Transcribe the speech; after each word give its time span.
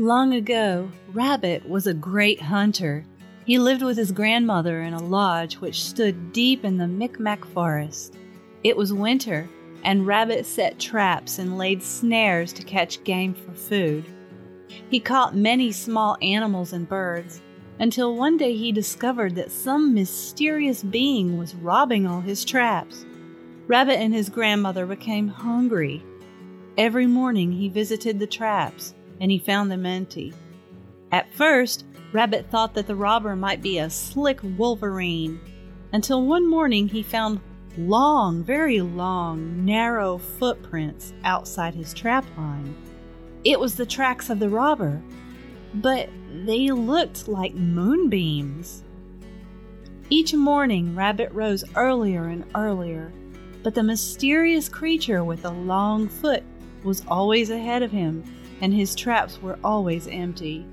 Long 0.00 0.32
ago, 0.32 0.90
Rabbit 1.12 1.68
was 1.68 1.86
a 1.86 1.92
great 1.92 2.40
hunter. 2.40 3.04
He 3.44 3.58
lived 3.58 3.82
with 3.82 3.98
his 3.98 4.12
grandmother 4.12 4.80
in 4.80 4.94
a 4.94 5.04
lodge 5.04 5.56
which 5.56 5.84
stood 5.84 6.32
deep 6.32 6.64
in 6.64 6.78
the 6.78 6.88
Micmac 6.88 7.44
forest. 7.44 8.16
It 8.64 8.78
was 8.78 8.94
winter, 8.94 9.46
and 9.84 10.06
Rabbit 10.06 10.46
set 10.46 10.78
traps 10.78 11.38
and 11.38 11.58
laid 11.58 11.82
snares 11.82 12.54
to 12.54 12.62
catch 12.62 13.04
game 13.04 13.34
for 13.34 13.52
food. 13.52 14.06
He 14.88 15.00
caught 15.00 15.36
many 15.36 15.70
small 15.70 16.16
animals 16.22 16.72
and 16.72 16.88
birds 16.88 17.42
until 17.78 18.16
one 18.16 18.38
day 18.38 18.56
he 18.56 18.72
discovered 18.72 19.34
that 19.34 19.52
some 19.52 19.92
mysterious 19.92 20.82
being 20.82 21.36
was 21.36 21.54
robbing 21.54 22.06
all 22.06 22.22
his 22.22 22.42
traps. 22.46 23.04
Rabbit 23.66 23.98
and 23.98 24.14
his 24.14 24.30
grandmother 24.30 24.86
became 24.86 25.28
hungry. 25.28 26.02
Every 26.78 27.06
morning 27.06 27.52
he 27.52 27.68
visited 27.68 28.18
the 28.18 28.26
traps 28.26 28.94
and 29.20 29.30
he 29.30 29.38
found 29.38 29.70
them 29.70 29.86
empty. 29.86 30.32
At 31.12 31.32
first, 31.34 31.84
Rabbit 32.12 32.46
thought 32.50 32.74
that 32.74 32.86
the 32.86 32.96
robber 32.96 33.36
might 33.36 33.62
be 33.62 33.78
a 33.78 33.90
slick 33.90 34.40
wolverine, 34.56 35.40
until 35.92 36.26
one 36.26 36.48
morning 36.48 36.88
he 36.88 37.02
found 37.02 37.40
long, 37.76 38.42
very 38.42 38.80
long, 38.80 39.64
narrow 39.64 40.18
footprints 40.18 41.12
outside 41.24 41.74
his 41.74 41.94
trap 41.94 42.24
line. 42.36 42.74
It 43.44 43.60
was 43.60 43.74
the 43.74 43.86
tracks 43.86 44.30
of 44.30 44.38
the 44.38 44.48
robber, 44.48 45.00
but 45.74 46.08
they 46.44 46.70
looked 46.70 47.28
like 47.28 47.54
moonbeams. 47.54 48.82
Each 50.10 50.34
morning, 50.34 50.96
Rabbit 50.96 51.30
rose 51.32 51.64
earlier 51.76 52.24
and 52.24 52.44
earlier, 52.54 53.12
but 53.62 53.74
the 53.74 53.82
mysterious 53.82 54.68
creature 54.68 55.22
with 55.22 55.42
the 55.42 55.52
long 55.52 56.08
foot 56.08 56.42
was 56.82 57.04
always 57.06 57.50
ahead 57.50 57.82
of 57.82 57.92
him 57.92 58.24
and 58.60 58.74
his 58.74 58.94
traps 58.94 59.40
were 59.40 59.58
always 59.64 60.06
empty. 60.08 60.66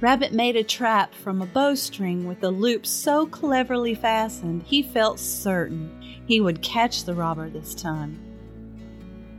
Rabbit 0.00 0.32
made 0.32 0.56
a 0.56 0.64
trap 0.64 1.14
from 1.14 1.42
a 1.42 1.46
bowstring 1.46 2.26
with 2.26 2.40
the 2.40 2.50
loop 2.50 2.86
so 2.86 3.26
cleverly 3.26 3.94
fastened 3.94 4.62
he 4.62 4.82
felt 4.82 5.18
certain 5.18 6.22
he 6.26 6.40
would 6.40 6.62
catch 6.62 7.04
the 7.04 7.14
robber 7.14 7.50
this 7.50 7.74
time. 7.74 8.18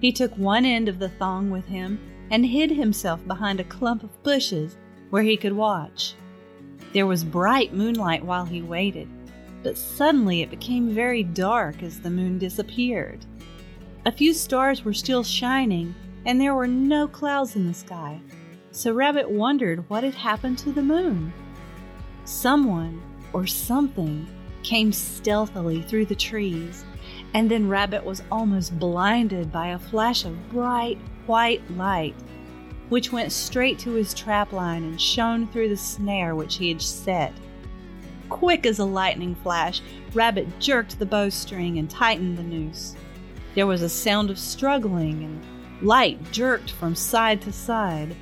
He 0.01 0.11
took 0.11 0.35
one 0.37 0.65
end 0.65 0.87
of 0.87 0.99
the 0.99 1.09
thong 1.09 1.49
with 1.49 1.65
him 1.65 1.99
and 2.29 2.45
hid 2.45 2.71
himself 2.71 3.25
behind 3.27 3.59
a 3.59 3.65
clump 3.65 4.03
of 4.03 4.23
bushes 4.23 4.77
where 5.09 5.23
he 5.23 5.35
could 5.35 5.53
watch. 5.53 6.15
There 6.93 7.07
was 7.07 7.23
bright 7.23 7.73
moonlight 7.73 8.23
while 8.23 8.45
he 8.45 8.61
waited, 8.61 9.07
but 9.63 9.77
suddenly 9.77 10.41
it 10.41 10.49
became 10.49 10.93
very 10.93 11.23
dark 11.23 11.81
as 11.83 11.99
the 11.99 12.09
moon 12.09 12.37
disappeared. 12.37 13.25
A 14.05 14.11
few 14.11 14.33
stars 14.33 14.83
were 14.83 14.93
still 14.93 15.23
shining, 15.23 15.93
and 16.25 16.39
there 16.39 16.53
were 16.53 16.67
no 16.67 17.07
clouds 17.07 17.55
in 17.55 17.67
the 17.67 17.73
sky, 17.73 18.19
so 18.71 18.93
Rabbit 18.93 19.29
wondered 19.29 19.89
what 19.89 20.03
had 20.03 20.15
happened 20.15 20.57
to 20.59 20.71
the 20.71 20.83
moon. 20.83 21.33
Someone 22.25 23.01
or 23.33 23.47
something 23.47 24.27
came 24.63 24.91
stealthily 24.91 25.81
through 25.81 26.05
the 26.05 26.15
trees, 26.15 26.85
and 27.33 27.49
then 27.49 27.67
Rabbit 27.67 28.03
was 28.03 28.23
almost 28.31 28.77
blinded 28.77 29.51
by 29.51 29.67
a 29.67 29.79
flash 29.79 30.25
of 30.25 30.49
bright 30.49 30.99
white 31.25 31.61
light, 31.71 32.15
which 32.89 33.11
went 33.11 33.31
straight 33.31 33.79
to 33.79 33.91
his 33.91 34.13
trap 34.13 34.51
line 34.51 34.83
and 34.83 35.01
shone 35.01 35.47
through 35.47 35.69
the 35.69 35.77
snare 35.77 36.35
which 36.35 36.57
he 36.57 36.69
had 36.69 36.81
set. 36.81 37.33
Quick 38.29 38.65
as 38.65 38.79
a 38.79 38.85
lightning 38.85 39.35
flash, 39.35 39.81
Rabbit 40.13 40.59
jerked 40.59 40.99
the 40.99 41.05
bowstring 41.05 41.77
and 41.79 41.89
tightened 41.89 42.37
the 42.37 42.43
noose. 42.43 42.95
There 43.55 43.67
was 43.67 43.81
a 43.81 43.89
sound 43.89 44.29
of 44.29 44.39
struggling 44.39 45.23
and 45.23 45.41
Light 45.81 46.31
jerked 46.31 46.71
from 46.71 46.93
side 46.93 47.41
to 47.41 47.51
side. 47.51 48.15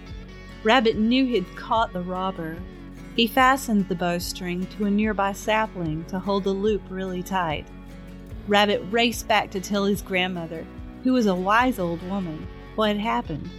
Rabbit 0.64 0.98
knew 0.98 1.26
he'd 1.26 1.56
caught 1.58 1.92
the 1.92 2.02
robber. 2.02 2.58
He 3.18 3.28
fastened 3.28 3.90
the 3.90 3.96
bowstring 3.96 4.66
to 4.68 4.86
a 4.86 4.92
nearby 4.92 5.34
sapling 5.34 6.06
to 6.06 6.20
hold 6.20 6.46
the 6.46 6.52
loop 6.52 6.82
really 6.90 7.22
tight. 7.22 7.68
Rabbit 8.48 8.82
raced 8.92 9.28
back 9.28 9.52
to 9.52 9.60
Tilly's 9.60 10.02
grandmother, 10.02 10.66
who 11.04 11.12
was 11.12 11.26
a 11.26 11.36
wise 11.36 11.80
old 11.80 12.02
woman, 12.10 12.48
what 12.76 12.90
had 12.90 13.00
happened. 13.00 13.50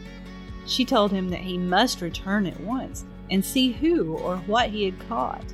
She 0.67 0.87
told 0.87 1.13
him 1.13 1.29
that 1.29 1.41
he 1.41 1.59
must 1.59 2.01
return 2.01 2.47
at 2.47 2.59
once 2.61 3.05
and 3.31 3.45
see 3.45 3.73
who 3.73 4.17
or 4.17 4.39
what 4.39 4.71
he 4.71 4.85
had 4.85 4.99
caught. 5.09 5.45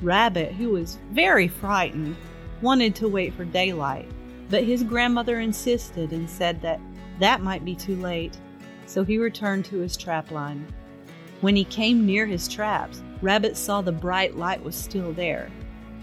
Rabbit, 0.00 0.52
who 0.52 0.70
was 0.70 0.98
very 1.10 1.48
frightened, 1.48 2.16
wanted 2.62 2.94
to 2.96 3.08
wait 3.08 3.34
for 3.34 3.44
daylight, 3.44 4.10
but 4.48 4.64
his 4.64 4.82
grandmother 4.82 5.40
insisted 5.40 6.12
and 6.12 6.28
said 6.28 6.62
that 6.62 6.80
that 7.20 7.42
might 7.42 7.64
be 7.64 7.74
too 7.74 7.96
late, 7.96 8.38
so 8.86 9.04
he 9.04 9.18
returned 9.18 9.64
to 9.66 9.78
his 9.78 9.96
trap 9.96 10.30
line. 10.30 10.66
When 11.40 11.56
he 11.56 11.64
came 11.64 12.06
near 12.06 12.26
his 12.26 12.48
traps, 12.48 13.02
Rabbit 13.22 13.56
saw 13.56 13.80
the 13.82 13.92
bright 13.92 14.36
light 14.36 14.62
was 14.62 14.74
still 14.74 15.12
there. 15.12 15.50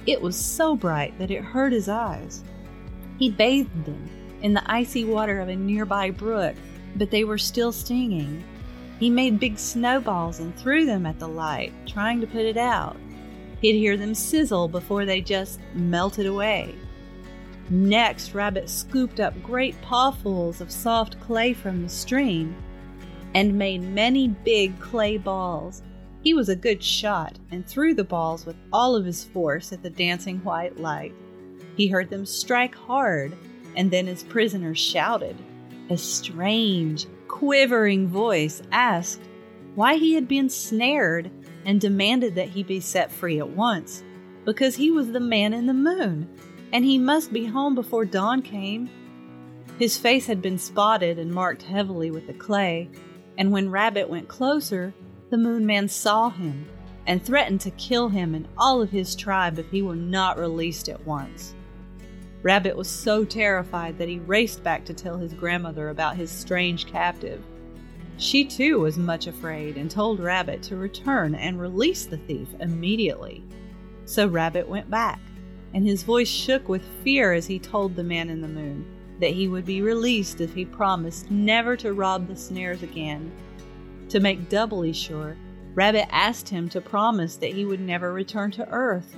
It 0.05 0.21
was 0.21 0.35
so 0.35 0.75
bright 0.75 1.17
that 1.17 1.31
it 1.31 1.43
hurt 1.43 1.73
his 1.73 1.89
eyes. 1.89 2.43
He 3.17 3.29
bathed 3.29 3.85
them 3.85 4.09
in 4.41 4.53
the 4.53 4.71
icy 4.71 5.05
water 5.05 5.39
of 5.39 5.49
a 5.49 5.55
nearby 5.55 6.11
brook, 6.11 6.55
but 6.95 7.09
they 7.09 7.23
were 7.23 7.37
still 7.37 7.71
stinging. 7.71 8.43
He 8.99 9.09
made 9.09 9.39
big 9.39 9.57
snowballs 9.57 10.39
and 10.39 10.55
threw 10.55 10.85
them 10.85 11.05
at 11.05 11.19
the 11.19 11.27
light, 11.27 11.73
trying 11.87 12.21
to 12.21 12.27
put 12.27 12.45
it 12.45 12.57
out. 12.57 12.97
He'd 13.61 13.77
hear 13.77 13.97
them 13.97 14.13
sizzle 14.13 14.67
before 14.67 15.05
they 15.05 15.21
just 15.21 15.59
melted 15.73 16.25
away. 16.25 16.75
Next, 17.69 18.33
Rabbit 18.33 18.69
scooped 18.69 19.19
up 19.19 19.41
great 19.41 19.79
pawfuls 19.81 20.59
of 20.59 20.71
soft 20.71 21.19
clay 21.21 21.53
from 21.53 21.81
the 21.81 21.89
stream 21.89 22.55
and 23.33 23.57
made 23.57 23.81
many 23.81 24.27
big 24.27 24.79
clay 24.79 25.17
balls. 25.17 25.81
He 26.23 26.33
was 26.33 26.49
a 26.49 26.55
good 26.55 26.83
shot 26.83 27.39
and 27.51 27.65
threw 27.65 27.93
the 27.93 28.03
balls 28.03 28.45
with 28.45 28.55
all 28.71 28.95
of 28.95 29.05
his 29.05 29.23
force 29.23 29.71
at 29.71 29.81
the 29.81 29.89
dancing 29.89 30.39
white 30.39 30.79
light. 30.79 31.13
He 31.75 31.87
heard 31.87 32.09
them 32.09 32.25
strike 32.25 32.75
hard, 32.75 33.35
and 33.75 33.89
then 33.89 34.07
his 34.07 34.23
prisoner 34.23 34.75
shouted. 34.75 35.35
A 35.89 35.97
strange, 35.97 37.07
quivering 37.27 38.07
voice 38.07 38.61
asked 38.71 39.21
why 39.75 39.95
he 39.95 40.13
had 40.13 40.27
been 40.27 40.49
snared 40.49 41.31
and 41.65 41.81
demanded 41.81 42.35
that 42.35 42.49
he 42.49 42.61
be 42.61 42.79
set 42.79 43.11
free 43.11 43.39
at 43.39 43.49
once, 43.49 44.03
because 44.45 44.75
he 44.75 44.91
was 44.91 45.11
the 45.11 45.19
man 45.19 45.53
in 45.53 45.65
the 45.65 45.73
moon 45.73 46.29
and 46.73 46.83
he 46.83 46.97
must 46.97 47.31
be 47.31 47.45
home 47.45 47.75
before 47.75 48.03
dawn 48.03 48.41
came. 48.41 48.89
His 49.77 49.95
face 49.97 50.25
had 50.25 50.41
been 50.41 50.57
spotted 50.57 51.19
and 51.19 51.31
marked 51.31 51.61
heavily 51.61 52.09
with 52.09 52.25
the 52.25 52.33
clay, 52.33 52.89
and 53.37 53.51
when 53.51 53.69
Rabbit 53.69 54.09
went 54.09 54.27
closer, 54.27 54.93
the 55.29 55.37
Moon 55.37 55.65
Man 55.65 55.87
saw 55.87 56.31
him 56.31 56.67
and 57.05 57.23
threatened 57.23 57.61
to 57.61 57.71
kill 57.71 58.09
him 58.09 58.33
and 58.33 58.47
all 58.57 58.81
of 58.81 58.89
his 58.89 59.15
tribe 59.15 59.59
if 59.59 59.69
he 59.69 59.81
were 59.83 59.95
not 59.95 60.37
released 60.37 60.89
at 60.89 61.05
once. 61.05 61.53
Rabbit 62.41 62.75
was 62.75 62.89
so 62.89 63.23
terrified 63.23 63.97
that 63.99 64.09
he 64.09 64.19
raced 64.19 64.63
back 64.63 64.83
to 64.85 64.93
tell 64.93 65.17
his 65.17 65.33
grandmother 65.33 65.89
about 65.89 66.17
his 66.17 66.31
strange 66.31 66.87
captive. 66.87 67.43
She 68.17 68.45
too 68.45 68.79
was 68.79 68.97
much 68.97 69.27
afraid 69.27 69.77
and 69.77 69.89
told 69.89 70.19
Rabbit 70.19 70.63
to 70.63 70.75
return 70.75 71.35
and 71.35 71.59
release 71.59 72.05
the 72.05 72.17
thief 72.17 72.47
immediately. 72.59 73.43
So 74.05 74.27
Rabbit 74.27 74.67
went 74.67 74.89
back 74.89 75.19
and 75.73 75.85
his 75.85 76.03
voice 76.03 76.29
shook 76.29 76.69
with 76.69 76.83
fear 77.03 77.33
as 77.33 77.47
he 77.47 77.59
told 77.59 77.95
the 77.95 78.03
man 78.03 78.29
in 78.29 78.41
the 78.41 78.47
moon 78.47 78.85
that 79.19 79.31
he 79.31 79.47
would 79.47 79.65
be 79.65 79.81
released 79.81 80.41
if 80.41 80.53
he 80.53 80.65
promised 80.65 81.31
never 81.31 81.75
to 81.77 81.93
rob 81.93 82.27
the 82.27 82.35
snares 82.35 82.83
again. 82.83 83.31
To 84.09 84.19
make 84.19 84.49
doubly 84.49 84.93
sure, 84.93 85.37
Rabbit 85.73 86.07
asked 86.13 86.49
him 86.49 86.69
to 86.69 86.81
promise 86.81 87.37
that 87.37 87.53
he 87.53 87.65
would 87.65 87.79
never 87.79 88.13
return 88.13 88.51
to 88.51 88.69
Earth, 88.69 89.15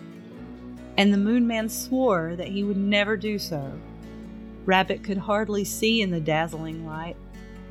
and 0.97 1.11
the 1.11 1.17
Moon 1.17 1.47
Man 1.47 1.67
swore 1.67 2.35
that 2.35 2.47
he 2.47 2.63
would 2.63 2.77
never 2.77 3.17
do 3.17 3.37
so. 3.37 3.73
Rabbit 4.65 5.03
could 5.03 5.17
hardly 5.17 5.63
see 5.63 6.01
in 6.01 6.11
the 6.11 6.19
dazzling 6.19 6.85
light, 6.85 7.17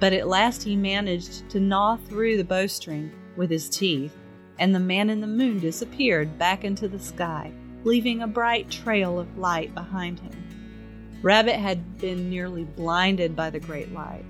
but 0.01 0.13
at 0.13 0.29
last 0.29 0.63
he 0.63 0.77
managed 0.77 1.49
to 1.51 1.61
gnaw 1.61 1.97
through 1.97 2.37
the 2.37 2.45
bowstring 2.45 3.11
with 3.37 3.51
his 3.51 3.69
teeth, 3.69 4.15
and 4.59 4.75
the 4.75 4.81
man 4.81 5.09
in 5.09 5.21
the 5.21 5.27
moon 5.27 5.59
disappeared 5.59 6.39
back 6.39 6.65
into 6.65 6.89
the 6.89 6.99
sky 6.99 7.53
leaving 7.85 8.23
a 8.23 8.27
bright 8.27 8.71
trail 8.71 9.19
of 9.19 9.39
light 9.39 9.75
behind 9.75 10.19
him. 10.21 11.19
Rabbit 11.23 11.57
had 11.57 11.99
been 11.99 12.29
nearly 12.29 12.65
blinded 12.65 13.37
by 13.37 13.51
the 13.51 13.61
great 13.61 13.93
light. 13.93 14.25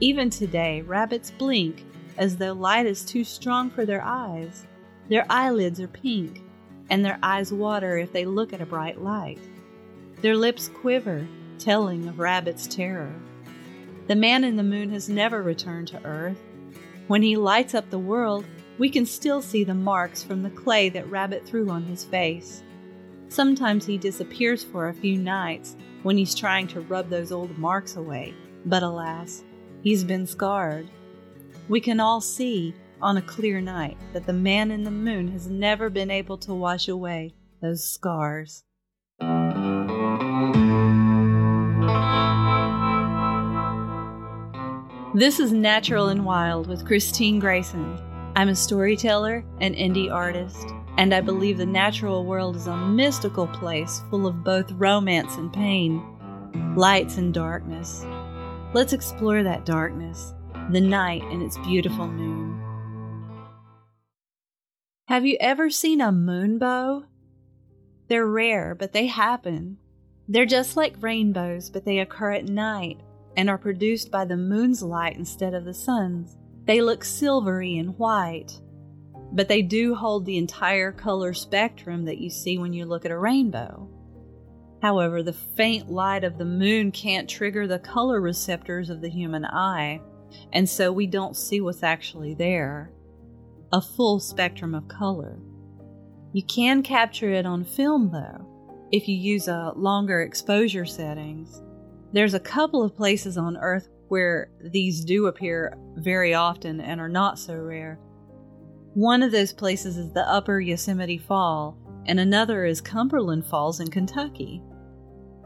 Even 0.00 0.28
today, 0.28 0.82
rabbits 0.82 1.30
blink 1.30 1.84
as 2.18 2.36
though 2.36 2.52
light 2.52 2.86
is 2.86 3.04
too 3.04 3.24
strong 3.24 3.70
for 3.70 3.86
their 3.86 4.02
eyes. 4.02 4.66
Their 5.08 5.26
eyelids 5.30 5.80
are 5.80 5.88
pink, 5.88 6.42
and 6.90 7.04
their 7.04 7.18
eyes 7.22 7.52
water 7.52 7.98
if 7.98 8.12
they 8.12 8.24
look 8.24 8.52
at 8.52 8.60
a 8.60 8.66
bright 8.66 9.00
light. 9.00 9.38
Their 10.20 10.36
lips 10.36 10.68
quiver, 10.68 11.26
telling 11.58 12.08
of 12.08 12.18
Rabbit's 12.18 12.66
terror. 12.66 13.14
The 14.06 14.16
man 14.16 14.44
in 14.44 14.56
the 14.56 14.62
moon 14.62 14.90
has 14.90 15.08
never 15.08 15.42
returned 15.42 15.88
to 15.88 16.04
Earth. 16.04 16.42
When 17.06 17.22
he 17.22 17.36
lights 17.36 17.74
up 17.74 17.88
the 17.90 17.98
world, 17.98 18.44
we 18.78 18.90
can 18.90 19.06
still 19.06 19.40
see 19.40 19.64
the 19.64 19.74
marks 19.74 20.22
from 20.22 20.42
the 20.42 20.50
clay 20.50 20.88
that 20.90 21.08
Rabbit 21.08 21.46
threw 21.46 21.70
on 21.70 21.84
his 21.84 22.04
face. 22.04 22.63
Sometimes 23.34 23.84
he 23.84 23.98
disappears 23.98 24.62
for 24.62 24.88
a 24.88 24.94
few 24.94 25.18
nights 25.18 25.74
when 26.04 26.16
he's 26.16 26.36
trying 26.36 26.68
to 26.68 26.82
rub 26.82 27.08
those 27.08 27.32
old 27.32 27.58
marks 27.58 27.96
away, 27.96 28.32
but 28.64 28.84
alas, 28.84 29.42
he's 29.82 30.04
been 30.04 30.24
scarred. 30.24 30.88
We 31.68 31.80
can 31.80 31.98
all 31.98 32.20
see 32.20 32.76
on 33.02 33.16
a 33.16 33.22
clear 33.22 33.60
night 33.60 33.96
that 34.12 34.24
the 34.24 34.32
man 34.32 34.70
in 34.70 34.84
the 34.84 34.92
moon 34.92 35.26
has 35.32 35.48
never 35.48 35.90
been 35.90 36.12
able 36.12 36.38
to 36.38 36.54
wash 36.54 36.86
away 36.86 37.34
those 37.60 37.82
scars. 37.82 38.62
This 45.12 45.40
is 45.40 45.50
Natural 45.50 46.06
and 46.06 46.24
Wild 46.24 46.68
with 46.68 46.86
Christine 46.86 47.40
Grayson. 47.40 47.98
I'm 48.36 48.48
a 48.48 48.56
storyteller 48.56 49.44
an 49.60 49.74
indie 49.74 50.12
artist, 50.12 50.66
and 50.98 51.14
I 51.14 51.20
believe 51.20 51.56
the 51.56 51.66
natural 51.66 52.24
world 52.24 52.56
is 52.56 52.66
a 52.66 52.76
mystical 52.76 53.46
place 53.46 54.02
full 54.10 54.26
of 54.26 54.42
both 54.42 54.72
romance 54.72 55.36
and 55.36 55.52
pain, 55.52 56.02
lights 56.74 57.16
and 57.16 57.32
darkness. 57.32 58.04
Let's 58.72 58.92
explore 58.92 59.44
that 59.44 59.64
darkness, 59.64 60.34
the 60.70 60.80
night 60.80 61.22
and 61.30 61.42
its 61.42 61.58
beautiful 61.58 62.08
moon. 62.08 62.60
Have 65.06 65.24
you 65.24 65.36
ever 65.38 65.70
seen 65.70 66.00
a 66.00 66.10
moonbow? 66.10 67.04
They're 68.08 68.26
rare, 68.26 68.74
but 68.74 68.92
they 68.92 69.06
happen. 69.06 69.78
They're 70.26 70.44
just 70.44 70.76
like 70.76 71.00
rainbows, 71.00 71.70
but 71.70 71.84
they 71.84 72.00
occur 72.00 72.32
at 72.32 72.48
night 72.48 72.98
and 73.36 73.48
are 73.48 73.58
produced 73.58 74.10
by 74.10 74.24
the 74.24 74.36
moon's 74.36 74.82
light 74.82 75.16
instead 75.16 75.54
of 75.54 75.64
the 75.64 75.74
sun's. 75.74 76.36
They 76.66 76.80
look 76.80 77.04
silvery 77.04 77.78
and 77.78 77.98
white, 77.98 78.60
but 79.32 79.48
they 79.48 79.62
do 79.62 79.94
hold 79.94 80.24
the 80.24 80.38
entire 80.38 80.92
color 80.92 81.34
spectrum 81.34 82.04
that 82.06 82.18
you 82.18 82.30
see 82.30 82.58
when 82.58 82.72
you 82.72 82.86
look 82.86 83.04
at 83.04 83.10
a 83.10 83.18
rainbow. 83.18 83.88
However, 84.82 85.22
the 85.22 85.32
faint 85.32 85.90
light 85.90 86.24
of 86.24 86.38
the 86.38 86.44
moon 86.44 86.92
can't 86.92 87.28
trigger 87.28 87.66
the 87.66 87.78
color 87.78 88.20
receptors 88.20 88.90
of 88.90 89.00
the 89.00 89.08
human 89.08 89.44
eye, 89.44 90.00
and 90.52 90.68
so 90.68 90.92
we 90.92 91.06
don't 91.06 91.36
see 91.36 91.60
what's 91.60 91.82
actually 91.82 92.34
there 92.34 92.92
a 93.72 93.80
full 93.80 94.20
spectrum 94.20 94.72
of 94.72 94.86
color. 94.86 95.36
You 96.32 96.44
can 96.44 96.82
capture 96.82 97.30
it 97.30 97.44
on 97.44 97.64
film, 97.64 98.10
though, 98.12 98.86
if 98.92 99.08
you 99.08 99.16
use 99.16 99.48
a 99.48 99.72
longer 99.74 100.22
exposure 100.22 100.84
settings. 100.84 101.60
There's 102.12 102.34
a 102.34 102.40
couple 102.40 102.84
of 102.84 102.96
places 102.96 103.36
on 103.36 103.56
Earth 103.56 103.88
where 104.14 104.48
these 104.70 105.04
do 105.04 105.26
appear 105.26 105.76
very 105.96 106.34
often 106.34 106.80
and 106.80 107.00
are 107.00 107.08
not 107.08 107.36
so 107.36 107.56
rare. 107.56 107.98
One 108.94 109.24
of 109.24 109.32
those 109.32 109.52
places 109.52 109.96
is 109.96 110.12
the 110.12 110.20
Upper 110.30 110.60
Yosemite 110.60 111.18
Fall, 111.18 111.76
and 112.06 112.20
another 112.20 112.64
is 112.64 112.80
Cumberland 112.80 113.44
Falls 113.44 113.80
in 113.80 113.90
Kentucky. 113.90 114.62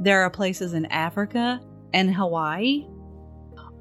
There 0.00 0.20
are 0.20 0.28
places 0.28 0.74
in 0.74 0.84
Africa 0.84 1.62
and 1.94 2.14
Hawaii. 2.14 2.86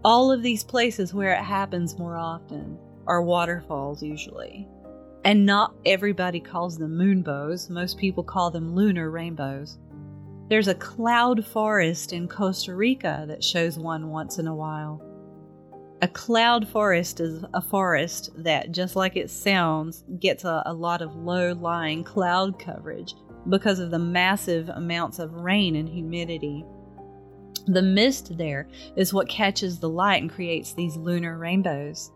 All 0.06 0.32
of 0.32 0.42
these 0.42 0.64
places 0.64 1.14
where 1.14 1.34
it 1.34 1.44
happens 1.44 2.00
more 2.00 2.16
often 2.16 2.80
are 3.08 3.22
waterfalls, 3.22 4.02
usually. 4.02 4.70
And 5.26 5.46
not 5.46 5.76
everybody 5.86 6.40
calls 6.40 6.78
them 6.78 6.98
moonbows, 6.98 7.70
most 7.70 7.98
people 7.98 8.24
call 8.24 8.52
them 8.52 8.74
lunar 8.74 9.12
rainbows. 9.12 9.80
There's 10.50 10.70
a 10.70 10.76
cloud 10.76 11.46
forest 11.46 12.14
in 12.14 12.30
Costa 12.30 12.74
Rica 12.74 13.26
that 13.28 13.44
shows 13.44 13.78
one 13.78 14.10
once 14.10 14.40
in 14.40 14.48
a 14.48 14.56
while. 14.56 15.04
A 16.02 16.08
cloud 16.08 16.66
forest 16.68 17.20
is 17.20 17.44
a 17.54 17.62
forest 17.62 18.30
that, 18.38 18.72
just 18.72 18.96
like 18.96 19.18
it 19.18 19.30
sounds, 19.30 20.06
gets 20.20 20.46
a, 20.46 20.64
a 20.66 20.74
lot 20.74 21.02
of 21.02 21.16
low 21.16 21.52
lying 21.54 22.04
cloud 22.04 22.60
coverage 22.60 23.14
because 23.50 23.80
of 23.80 23.92
the 23.92 24.00
massive 24.00 24.70
amounts 24.70 25.20
of 25.20 25.34
rain 25.34 25.76
and 25.76 25.90
humidity. 25.90 26.64
The 27.66 27.82
mist 27.82 28.38
there 28.38 28.70
is 28.96 29.14
what 29.14 29.28
catches 29.28 29.80
the 29.80 29.90
light 29.90 30.22
and 30.22 30.32
creates 30.32 30.74
these 30.74 30.96
lunar 30.96 31.38
rainbows. 31.38 32.12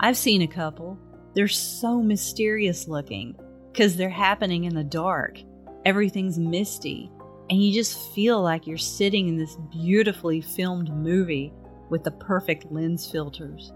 I've 0.00 0.16
seen 0.16 0.40
a 0.40 0.46
couple. 0.46 0.98
They're 1.34 1.48
so 1.48 2.00
mysterious 2.00 2.88
looking 2.88 3.36
because 3.72 3.96
they're 3.96 4.08
happening 4.08 4.64
in 4.64 4.74
the 4.74 4.84
dark. 4.84 5.38
Everything's 5.84 6.38
misty, 6.38 7.10
and 7.50 7.62
you 7.62 7.72
just 7.72 8.12
feel 8.14 8.42
like 8.42 8.66
you're 8.66 8.78
sitting 8.78 9.28
in 9.28 9.36
this 9.36 9.56
beautifully 9.70 10.40
filmed 10.40 10.94
movie 10.94 11.52
with 11.90 12.04
the 12.04 12.10
perfect 12.10 12.70
lens 12.72 13.10
filters. 13.10 13.72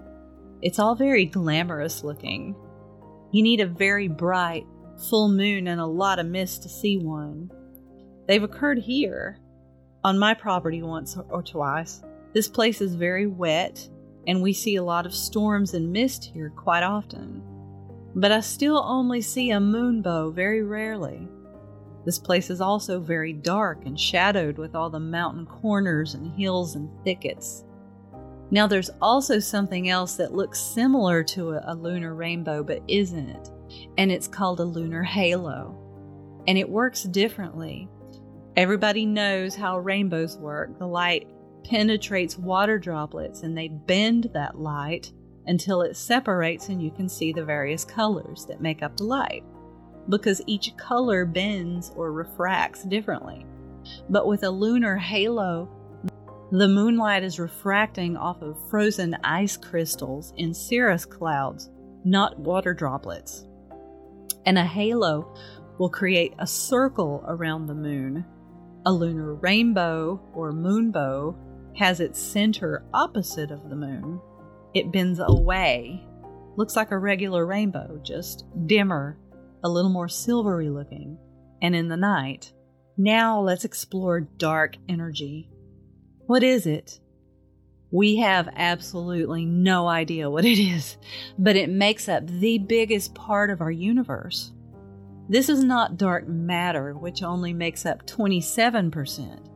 It's 0.62 0.78
all 0.78 0.94
very 0.94 1.24
glamorous 1.24 2.02
looking. 2.02 2.56
You 3.30 3.42
need 3.42 3.60
a 3.60 3.66
very 3.66 4.08
bright, 4.08 4.66
full 5.08 5.28
moon 5.28 5.68
and 5.68 5.80
a 5.80 5.86
lot 5.86 6.18
of 6.18 6.26
mist 6.26 6.62
to 6.62 6.68
see 6.68 6.96
one. 6.96 7.50
They've 8.26 8.42
occurred 8.42 8.78
here, 8.78 9.38
on 10.04 10.18
my 10.18 10.34
property 10.34 10.82
once 10.82 11.16
or 11.28 11.42
twice. 11.42 12.02
This 12.32 12.48
place 12.48 12.80
is 12.80 12.94
very 12.94 13.26
wet, 13.26 13.88
and 14.26 14.42
we 14.42 14.52
see 14.52 14.76
a 14.76 14.82
lot 14.82 15.06
of 15.06 15.14
storms 15.14 15.74
and 15.74 15.92
mist 15.92 16.24
here 16.24 16.50
quite 16.54 16.82
often. 16.82 17.42
But 18.14 18.32
I 18.32 18.40
still 18.40 18.82
only 18.84 19.20
see 19.20 19.50
a 19.50 19.58
moonbow 19.58 20.32
very 20.32 20.62
rarely. 20.62 21.28
This 22.08 22.18
place 22.18 22.48
is 22.48 22.62
also 22.62 23.00
very 23.00 23.34
dark 23.34 23.84
and 23.84 24.00
shadowed 24.00 24.56
with 24.56 24.74
all 24.74 24.88
the 24.88 24.98
mountain 24.98 25.44
corners 25.44 26.14
and 26.14 26.32
hills 26.40 26.74
and 26.74 26.88
thickets. 27.04 27.66
Now, 28.50 28.66
there's 28.66 28.88
also 29.02 29.38
something 29.38 29.90
else 29.90 30.14
that 30.16 30.32
looks 30.32 30.58
similar 30.58 31.22
to 31.24 31.60
a, 31.62 31.74
lunar 31.74 32.14
rainbow 32.14 32.64
but 32.64 32.82
isn't, 32.88 33.50
and 33.98 34.10
it's 34.10 34.26
called 34.26 34.60
a 34.60 34.64
lunar 34.64 35.02
halo. 35.02 35.76
And 36.46 36.56
it 36.56 36.66
works 36.66 37.02
differently. 37.02 37.90
Everybody 38.56 39.04
knows 39.04 39.54
how 39.54 39.78
rainbows 39.78 40.38
work. 40.38 40.78
The 40.78 40.86
light 40.86 41.28
penetrates 41.62 42.38
water 42.38 42.78
droplets 42.78 43.42
and 43.42 43.54
they 43.54 43.68
bend 43.68 44.30
that 44.32 44.58
light 44.58 45.12
until 45.46 45.82
it 45.82 45.94
separates 45.94 46.70
and 46.70 46.82
you 46.82 46.90
can 46.90 47.10
see 47.10 47.34
the 47.34 47.44
various 47.44 47.84
colors 47.84 48.46
that 48.46 48.62
make 48.62 48.82
up 48.82 48.96
the 48.96 49.04
light 49.04 49.44
because 50.08 50.42
each 50.46 50.76
color 50.76 51.24
bends 51.24 51.92
or 51.96 52.12
refracts 52.12 52.84
differently. 52.84 53.44
But 54.08 54.26
with 54.26 54.42
a 54.42 54.50
lunar 54.50 54.96
halo, 54.96 55.68
the 56.50 56.68
moonlight 56.68 57.22
is 57.22 57.38
refracting 57.38 58.16
off 58.16 58.40
of 58.40 58.56
frozen 58.70 59.16
ice 59.22 59.56
crystals 59.56 60.32
in 60.36 60.54
cirrus 60.54 61.04
clouds, 61.04 61.70
not 62.04 62.38
water 62.38 62.72
droplets. 62.72 63.46
And 64.46 64.56
a 64.56 64.64
halo 64.64 65.34
will 65.78 65.90
create 65.90 66.34
a 66.38 66.46
circle 66.46 67.22
around 67.28 67.66
the 67.66 67.74
moon. 67.74 68.24
A 68.86 68.92
lunar 68.92 69.34
rainbow 69.34 70.20
or 70.32 70.52
moonbow 70.52 71.36
has 71.76 72.00
its 72.00 72.18
center 72.18 72.82
opposite 72.94 73.50
of 73.50 73.68
the 73.68 73.76
moon. 73.76 74.20
It 74.74 74.90
bends 74.90 75.20
away. 75.20 76.04
Looks 76.56 76.76
like 76.76 76.90
a 76.90 76.98
regular 76.98 77.46
rainbow, 77.46 78.00
just 78.02 78.46
dimmer 78.66 79.18
a 79.64 79.68
little 79.68 79.90
more 79.90 80.08
silvery 80.08 80.70
looking, 80.70 81.18
and 81.62 81.74
in 81.74 81.88
the 81.88 81.96
night. 81.96 82.52
Now 82.96 83.40
let's 83.40 83.64
explore 83.64 84.20
dark 84.20 84.76
energy. 84.88 85.50
What 86.26 86.42
is 86.42 86.66
it? 86.66 87.00
We 87.90 88.16
have 88.16 88.50
absolutely 88.54 89.46
no 89.46 89.86
idea 89.86 90.28
what 90.28 90.44
it 90.44 90.58
is, 90.58 90.98
but 91.38 91.56
it 91.56 91.70
makes 91.70 92.08
up 92.08 92.26
the 92.26 92.58
biggest 92.58 93.14
part 93.14 93.50
of 93.50 93.60
our 93.60 93.70
universe. 93.70 94.52
This 95.28 95.48
is 95.48 95.62
not 95.62 95.96
dark 95.96 96.26
matter, 96.26 96.94
which 96.94 97.22
only 97.22 97.52
makes 97.52 97.86
up 97.86 98.06
27%. 98.06 99.46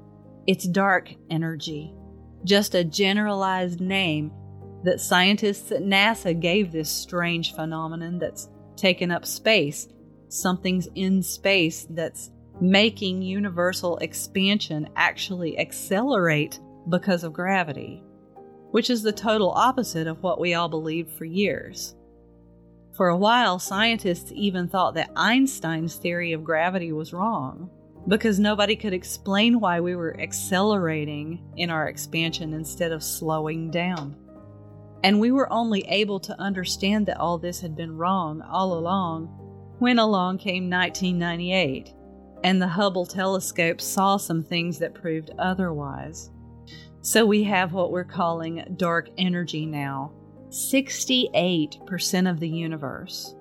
It's 0.47 0.67
dark 0.67 1.13
energy, 1.31 1.95
just 2.45 2.75
a 2.75 2.85
generalized 2.85 3.81
name 3.81 4.33
that 4.85 5.01
scientists 5.01 5.71
at 5.71 5.83
NASA 5.83 6.39
gave 6.39 6.73
this 6.73 6.91
strange 6.91 7.55
phenomenon 7.55 8.19
that's 8.19 8.49
taken 8.83 9.13
up 9.13 9.25
space. 9.25 9.87
Something's 10.29 10.89
in 10.97 11.23
space 11.23 11.87
that's 11.89 12.31
making 12.61 13.23
universal 13.23 13.97
expansion 13.99 14.89
actually 14.97 15.57
accelerate 15.57 16.59
because 16.89 17.23
of 17.23 17.33
gravity, 17.33 18.03
which 18.73 18.91
is 18.91 19.03
the 19.03 19.13
total 19.13 19.53
opposite 19.53 20.09
of 20.09 20.21
what 20.25 20.41
we 20.41 20.55
all 20.55 20.69
believed 20.69 21.13
for 21.13 21.25
years. 21.25 21.95
For 22.97 23.09
a 23.09 23.17
while, 23.17 23.61
scientists 23.61 24.33
even 24.35 24.69
thought 24.69 24.95
that 24.95 25.13
Einstein's 25.15 25.95
theory 25.95 26.33
of 26.33 26.43
gravity 26.43 26.91
was 26.91 27.13
wrong 27.13 27.71
because 28.09 28.41
nobody 28.41 28.75
could 28.75 28.93
explain 28.93 29.61
why 29.61 29.79
we 29.81 29.95
were 29.95 30.21
accelerating 30.21 31.41
in 31.57 31.71
our 31.71 31.87
expansion 31.87 32.53
instead 32.53 32.91
of 32.91 33.05
slowing 33.05 33.71
down. 33.71 34.17
And 35.03 35.19
we 35.19 35.33
were 35.33 35.53
only 35.53 35.83
able 35.89 36.21
to 36.21 36.41
understand 36.41 37.07
that 37.07 37.19
all 37.19 37.39
this 37.39 37.61
had 37.61 37.75
been 37.75 37.97
wrong 37.97 38.41
all 38.43 38.75
along 38.75 39.27
when 39.79 39.99
along 39.99 40.39
came 40.39 40.71
1998, 40.71 41.93
and 42.45 42.63
the 42.63 42.69
Hubble 42.69 43.05
telescope 43.05 43.81
saw 43.81 44.17
some 44.17 44.43
things 44.43 44.79
that 44.79 44.95
proved 44.95 45.33
otherwise. 45.39 46.31
So 47.01 47.27
we 47.27 47.43
have 47.45 47.73
what 47.73 47.91
we're 47.91 48.05
calling 48.05 48.65
dark 48.77 49.09
energy 49.19 49.67
now 49.67 50.13
68% 50.51 52.31
of 52.31 52.39
the 52.39 52.49
universe. 52.49 53.35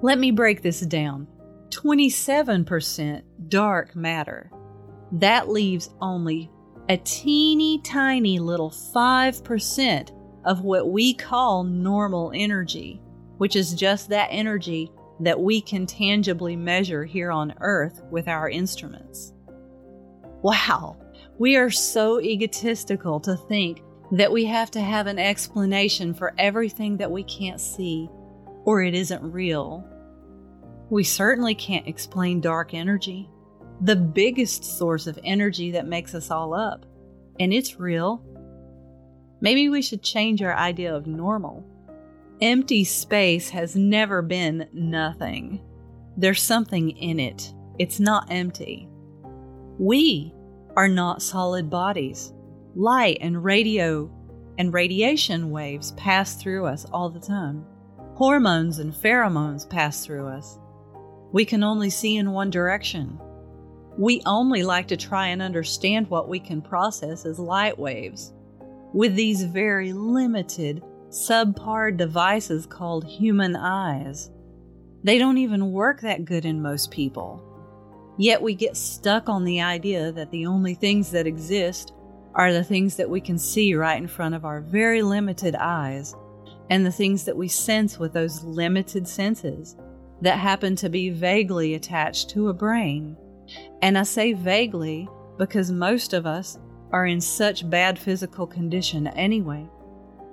Let 0.00 0.18
me 0.18 0.30
break 0.30 0.62
this 0.62 0.80
down 0.80 1.26
27% 1.70 3.22
dark 3.48 3.94
matter. 3.94 4.50
That 5.12 5.48
leaves 5.48 5.90
only 6.00 6.50
a 6.88 6.96
teeny 6.98 7.80
tiny 7.82 8.38
little 8.38 8.70
5% 8.70 10.10
of 10.46 10.62
what 10.62 10.90
we 10.90 11.12
call 11.12 11.64
normal 11.64 12.32
energy. 12.34 13.00
which 13.38 13.56
is 13.56 13.74
just 13.74 14.08
that 14.08 14.28
energy 14.30 14.90
that 15.20 15.40
we 15.40 15.60
can 15.60 15.86
tangibly 15.86 16.56
measure 16.56 17.04
here 17.04 17.30
on 17.30 17.54
Earth 17.60 18.02
with 18.10 18.28
our 18.28 18.48
instruments. 18.48 19.32
Wow, 20.42 20.96
we 21.38 21.56
are 21.56 21.70
so 21.70 22.20
egotistical 22.20 23.20
to 23.20 23.36
think 23.36 23.82
that 24.12 24.30
we 24.30 24.44
have 24.44 24.70
to 24.70 24.80
have 24.80 25.06
an 25.06 25.18
explanation 25.18 26.14
for 26.14 26.34
everything 26.38 26.96
that 26.98 27.10
we 27.10 27.24
can't 27.24 27.60
see 27.60 28.08
or 28.64 28.82
it 28.82 28.94
isn't 28.94 29.22
real. 29.22 29.84
We 30.90 31.02
certainly 31.04 31.54
can't 31.54 31.88
explain 31.88 32.40
dark 32.40 32.74
energy, 32.74 33.28
the 33.80 33.96
biggest 33.96 34.64
source 34.64 35.06
of 35.06 35.18
energy 35.24 35.72
that 35.72 35.86
makes 35.86 36.14
us 36.14 36.30
all 36.30 36.54
up, 36.54 36.86
and 37.40 37.52
it's 37.52 37.80
real. 37.80 38.22
Maybe 39.46 39.68
we 39.68 39.80
should 39.80 40.02
change 40.02 40.42
our 40.42 40.56
idea 40.56 40.92
of 40.92 41.06
normal. 41.06 41.64
Empty 42.40 42.82
space 42.82 43.48
has 43.50 43.76
never 43.76 44.20
been 44.20 44.68
nothing. 44.72 45.60
There's 46.16 46.42
something 46.42 46.90
in 46.90 47.20
it. 47.20 47.54
It's 47.78 48.00
not 48.00 48.26
empty. 48.28 48.88
We 49.78 50.34
are 50.76 50.88
not 50.88 51.22
solid 51.22 51.70
bodies. 51.70 52.32
Light 52.74 53.18
and 53.20 53.44
radio 53.44 54.10
and 54.58 54.74
radiation 54.74 55.52
waves 55.52 55.92
pass 55.92 56.34
through 56.34 56.66
us 56.66 56.84
all 56.92 57.08
the 57.08 57.20
time. 57.20 57.64
Hormones 58.16 58.80
and 58.80 58.92
pheromones 58.92 59.70
pass 59.70 60.04
through 60.04 60.26
us. 60.26 60.58
We 61.30 61.44
can 61.44 61.62
only 61.62 61.90
see 61.90 62.16
in 62.16 62.32
one 62.32 62.50
direction. 62.50 63.16
We 63.96 64.22
only 64.26 64.64
like 64.64 64.88
to 64.88 64.96
try 64.96 65.28
and 65.28 65.40
understand 65.40 66.10
what 66.10 66.28
we 66.28 66.40
can 66.40 66.60
process 66.60 67.24
as 67.24 67.38
light 67.38 67.78
waves. 67.78 68.32
With 68.96 69.14
these 69.14 69.42
very 69.42 69.92
limited, 69.92 70.82
subpar 71.10 71.94
devices 71.94 72.64
called 72.64 73.04
human 73.04 73.54
eyes. 73.54 74.30
They 75.04 75.18
don't 75.18 75.36
even 75.36 75.70
work 75.70 76.00
that 76.00 76.24
good 76.24 76.46
in 76.46 76.62
most 76.62 76.90
people. 76.90 77.42
Yet 78.16 78.40
we 78.40 78.54
get 78.54 78.74
stuck 78.74 79.28
on 79.28 79.44
the 79.44 79.60
idea 79.60 80.12
that 80.12 80.30
the 80.30 80.46
only 80.46 80.72
things 80.72 81.10
that 81.10 81.26
exist 81.26 81.92
are 82.34 82.54
the 82.54 82.64
things 82.64 82.96
that 82.96 83.10
we 83.10 83.20
can 83.20 83.36
see 83.36 83.74
right 83.74 84.00
in 84.00 84.08
front 84.08 84.34
of 84.34 84.46
our 84.46 84.62
very 84.62 85.02
limited 85.02 85.54
eyes 85.56 86.14
and 86.70 86.86
the 86.86 86.90
things 86.90 87.24
that 87.24 87.36
we 87.36 87.48
sense 87.48 87.98
with 87.98 88.14
those 88.14 88.44
limited 88.44 89.06
senses 89.06 89.76
that 90.22 90.38
happen 90.38 90.74
to 90.76 90.88
be 90.88 91.10
vaguely 91.10 91.74
attached 91.74 92.30
to 92.30 92.48
a 92.48 92.54
brain. 92.54 93.14
And 93.82 93.98
I 93.98 94.04
say 94.04 94.32
vaguely 94.32 95.06
because 95.36 95.70
most 95.70 96.14
of 96.14 96.24
us 96.24 96.58
are 96.96 97.04
in 97.04 97.20
such 97.20 97.68
bad 97.68 97.98
physical 97.98 98.46
condition 98.46 99.06
anyway, 99.08 99.68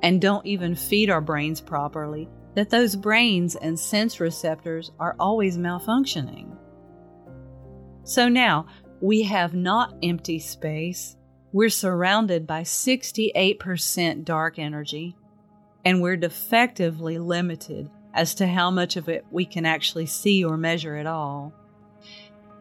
and 0.01 0.21
don't 0.21 0.45
even 0.45 0.73
feed 0.75 1.09
our 1.09 1.19
brains 1.19 1.59
properly, 1.59 2.29
that 2.55 2.69
those 2.69 2.95
brains 2.95 3.57
and 3.57 3.77
sense 3.77 4.21
receptors 4.21 4.89
are 4.97 5.17
always 5.19 5.57
malfunctioning. 5.57 6.55
So 8.05 8.29
now 8.29 8.67
we 9.01 9.23
have 9.23 9.53
not 9.53 9.93
empty 10.01 10.39
space, 10.39 11.17
we're 11.51 11.67
surrounded 11.67 12.47
by 12.47 12.61
68% 12.61 14.23
dark 14.23 14.57
energy, 14.57 15.17
and 15.83 16.01
we're 16.01 16.15
defectively 16.15 17.19
limited 17.19 17.89
as 18.13 18.35
to 18.35 18.47
how 18.47 18.71
much 18.71 18.95
of 18.95 19.09
it 19.09 19.25
we 19.31 19.43
can 19.43 19.65
actually 19.65 20.05
see 20.05 20.45
or 20.45 20.55
measure 20.55 20.95
at 20.95 21.07
all. 21.07 21.53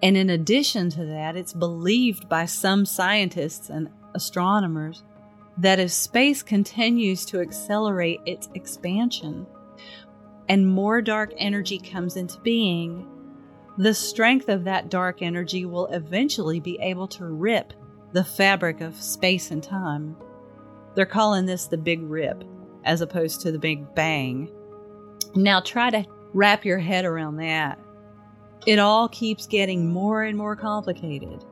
And 0.03 0.17
in 0.17 0.31
addition 0.31 0.91
to 0.91 1.05
that, 1.07 1.37
it's 1.37 1.53
believed 1.53 2.29
by 2.29 2.47
some 2.47 2.85
scientists 2.85 3.71
and 3.71 3.89
astronomers 4.15 5.05
that 5.59 5.79
if 5.79 5.93
space 5.93 6.43
continues 6.43 7.25
to 7.27 7.41
accelerate 7.41 8.21
its 8.27 8.49
expansion 8.55 9.47
and 10.49 10.67
more 10.67 11.01
dark 11.01 11.33
energy 11.37 11.79
comes 11.79 12.17
into 12.17 12.41
being, 12.41 13.07
the 13.79 13.95
strength 13.95 14.49
of 14.49 14.65
that 14.65 14.91
dark 14.91 15.23
energy 15.23 15.65
will 15.65 15.87
eventually 15.87 16.61
be 16.61 16.79
able 16.81 17.07
to 17.09 17.25
rip 17.25 17.73
the 18.13 18.25
fabric 18.25 18.81
of 18.81 19.01
space 19.01 19.51
and 19.51 19.63
time. 19.63 20.17
They're 20.95 21.07
calling 21.07 21.47
this 21.47 21.67
the 21.67 21.79
Big 21.79 22.03
Rip 22.03 22.45
as 22.85 23.01
opposed 23.01 23.41
to 23.43 23.53
the 23.53 23.59
Big 23.59 23.95
Bang. 23.95 24.51
Now 25.35 25.61
try 25.61 25.91
to 25.91 26.05
wrap 26.35 26.65
your 26.65 26.79
head 26.79 27.05
around 27.05 27.37
that. 27.37 27.79
It 28.67 28.79
all 28.79 29.09
keeps 29.09 29.47
getting 29.47 29.91
more 29.93 30.23
and 30.23 30.39
more 30.39 30.55
complicated. 30.55 31.45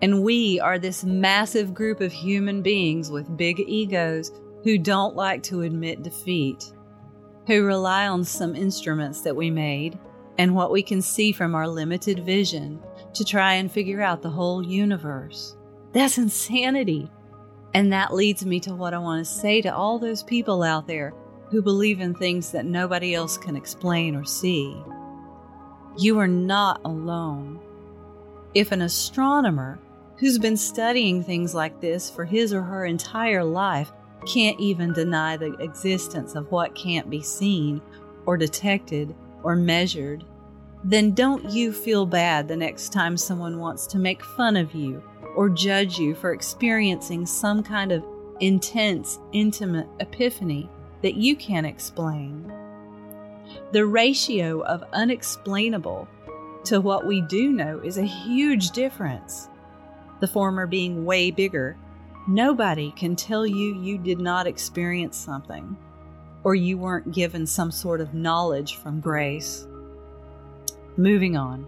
And 0.00 0.22
we 0.22 0.58
are 0.60 0.78
this 0.78 1.04
massive 1.04 1.74
group 1.74 2.00
of 2.00 2.12
human 2.12 2.62
beings 2.62 3.10
with 3.10 3.36
big 3.36 3.60
egos 3.60 4.32
who 4.64 4.78
don't 4.78 5.14
like 5.14 5.42
to 5.44 5.62
admit 5.62 6.02
defeat, 6.02 6.72
who 7.46 7.64
rely 7.64 8.06
on 8.06 8.24
some 8.24 8.56
instruments 8.56 9.20
that 9.20 9.36
we 9.36 9.50
made 9.50 9.98
and 10.38 10.54
what 10.54 10.72
we 10.72 10.82
can 10.82 11.02
see 11.02 11.32
from 11.32 11.54
our 11.54 11.68
limited 11.68 12.24
vision 12.24 12.80
to 13.12 13.24
try 13.24 13.54
and 13.54 13.70
figure 13.70 14.00
out 14.00 14.22
the 14.22 14.30
whole 14.30 14.64
universe. 14.64 15.56
That's 15.92 16.16
insanity. 16.16 17.10
And 17.74 17.92
that 17.92 18.14
leads 18.14 18.46
me 18.46 18.60
to 18.60 18.74
what 18.74 18.94
I 18.94 18.98
want 18.98 19.26
to 19.26 19.30
say 19.30 19.60
to 19.60 19.74
all 19.74 19.98
those 19.98 20.22
people 20.22 20.62
out 20.62 20.86
there 20.86 21.12
who 21.50 21.60
believe 21.60 22.00
in 22.00 22.14
things 22.14 22.52
that 22.52 22.64
nobody 22.64 23.14
else 23.14 23.36
can 23.36 23.56
explain 23.56 24.14
or 24.14 24.24
see. 24.24 24.74
You 25.96 26.18
are 26.18 26.28
not 26.28 26.80
alone. 26.84 27.60
If 28.54 28.72
an 28.72 28.82
astronomer 28.82 29.78
who's 30.16 30.38
been 30.38 30.56
studying 30.56 31.22
things 31.22 31.54
like 31.54 31.80
this 31.80 32.10
for 32.10 32.24
his 32.24 32.52
or 32.52 32.62
her 32.62 32.84
entire 32.84 33.44
life 33.44 33.92
can't 34.26 34.58
even 34.60 34.92
deny 34.92 35.36
the 35.36 35.54
existence 35.54 36.34
of 36.34 36.50
what 36.50 36.74
can't 36.74 37.08
be 37.08 37.22
seen 37.22 37.80
or 38.26 38.36
detected 38.36 39.14
or 39.42 39.56
measured, 39.56 40.24
then 40.84 41.12
don't 41.12 41.50
you 41.50 41.72
feel 41.72 42.06
bad 42.06 42.48
the 42.48 42.56
next 42.56 42.92
time 42.92 43.16
someone 43.16 43.58
wants 43.58 43.86
to 43.86 43.98
make 43.98 44.24
fun 44.24 44.56
of 44.56 44.74
you 44.74 45.02
or 45.36 45.48
judge 45.48 45.98
you 45.98 46.14
for 46.14 46.32
experiencing 46.32 47.26
some 47.26 47.62
kind 47.62 47.92
of 47.92 48.04
intense, 48.40 49.18
intimate 49.32 49.86
epiphany 50.00 50.68
that 51.02 51.14
you 51.14 51.36
can't 51.36 51.66
explain. 51.66 52.52
The 53.72 53.86
ratio 53.86 54.60
of 54.60 54.84
unexplainable 54.92 56.08
to 56.64 56.80
what 56.80 57.06
we 57.06 57.20
do 57.22 57.52
know 57.52 57.80
is 57.80 57.98
a 57.98 58.04
huge 58.04 58.70
difference, 58.70 59.48
the 60.20 60.28
former 60.28 60.66
being 60.66 61.04
way 61.04 61.30
bigger. 61.30 61.76
Nobody 62.28 62.92
can 62.92 63.16
tell 63.16 63.46
you 63.46 63.74
you 63.74 63.98
did 63.98 64.20
not 64.20 64.46
experience 64.46 65.16
something 65.16 65.76
or 66.44 66.54
you 66.54 66.78
weren't 66.78 67.12
given 67.12 67.46
some 67.46 67.70
sort 67.70 68.00
of 68.00 68.14
knowledge 68.14 68.76
from 68.76 69.00
grace. 69.00 69.66
Moving 70.96 71.36
on. 71.36 71.66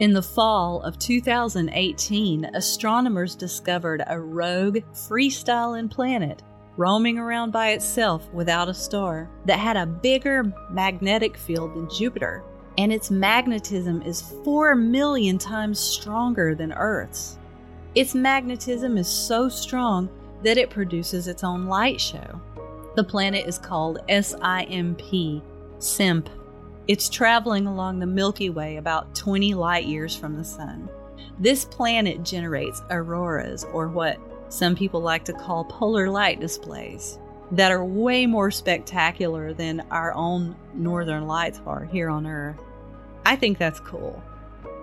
In 0.00 0.12
the 0.12 0.22
fall 0.22 0.80
of 0.82 0.98
2018, 0.98 2.44
astronomers 2.54 3.34
discovered 3.34 4.02
a 4.06 4.18
rogue 4.18 4.78
freestyling 4.92 5.90
planet 5.90 6.42
roaming 6.78 7.18
around 7.18 7.50
by 7.50 7.72
itself 7.72 8.26
without 8.32 8.68
a 8.68 8.74
star 8.74 9.28
that 9.44 9.58
had 9.58 9.76
a 9.76 9.84
bigger 9.84 10.50
magnetic 10.70 11.36
field 11.36 11.74
than 11.74 11.90
Jupiter, 11.90 12.42
and 12.78 12.90
its 12.90 13.10
magnetism 13.10 14.00
is 14.02 14.22
4 14.44 14.74
million 14.74 15.36
times 15.36 15.78
stronger 15.78 16.54
than 16.54 16.72
Earth's. 16.72 17.36
Its 17.94 18.14
magnetism 18.14 18.96
is 18.96 19.08
so 19.08 19.48
strong 19.48 20.08
that 20.42 20.56
it 20.56 20.70
produces 20.70 21.28
its 21.28 21.44
own 21.44 21.66
light 21.66 22.00
show. 22.00 22.40
The 22.94 23.04
planet 23.04 23.46
is 23.46 23.58
called 23.58 23.98
SIMP, 24.08 25.42
SIMP 25.78 26.30
it's 26.88 27.10
traveling 27.10 27.66
along 27.66 27.98
the 27.98 28.06
Milky 28.06 28.48
Way 28.48 28.78
about 28.78 29.14
20 29.14 29.52
light 29.52 29.84
years 29.84 30.16
from 30.16 30.38
the 30.38 30.44
Sun. 30.44 30.88
This 31.38 31.66
planet 31.66 32.22
generates 32.22 32.80
auroras, 32.88 33.64
or 33.74 33.88
what 33.88 34.18
some 34.48 34.74
people 34.74 35.00
like 35.00 35.24
to 35.26 35.32
call 35.32 35.64
polar 35.64 36.10
light 36.10 36.40
displays, 36.40 37.18
that 37.52 37.72
are 37.72 37.84
way 37.84 38.26
more 38.26 38.50
spectacular 38.50 39.54
than 39.54 39.80
our 39.90 40.12
own 40.12 40.54
northern 40.74 41.26
lights 41.26 41.60
are 41.66 41.84
here 41.84 42.10
on 42.10 42.26
Earth. 42.26 42.60
I 43.24 43.36
think 43.36 43.58
that's 43.58 43.80
cool. 43.80 44.22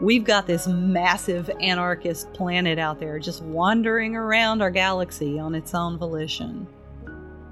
We've 0.02 0.24
got 0.24 0.46
this 0.46 0.68
massive 0.68 1.50
anarchist 1.62 2.34
planet 2.34 2.80
out 2.80 3.00
there 3.00 3.18
just 3.20 3.42
wandering 3.44 4.16
around 4.16 4.62
our 4.62 4.72
galaxy 4.72 5.40
on 5.40 5.56
its 5.56 5.74
own 5.74 5.98
volition. 5.98 6.68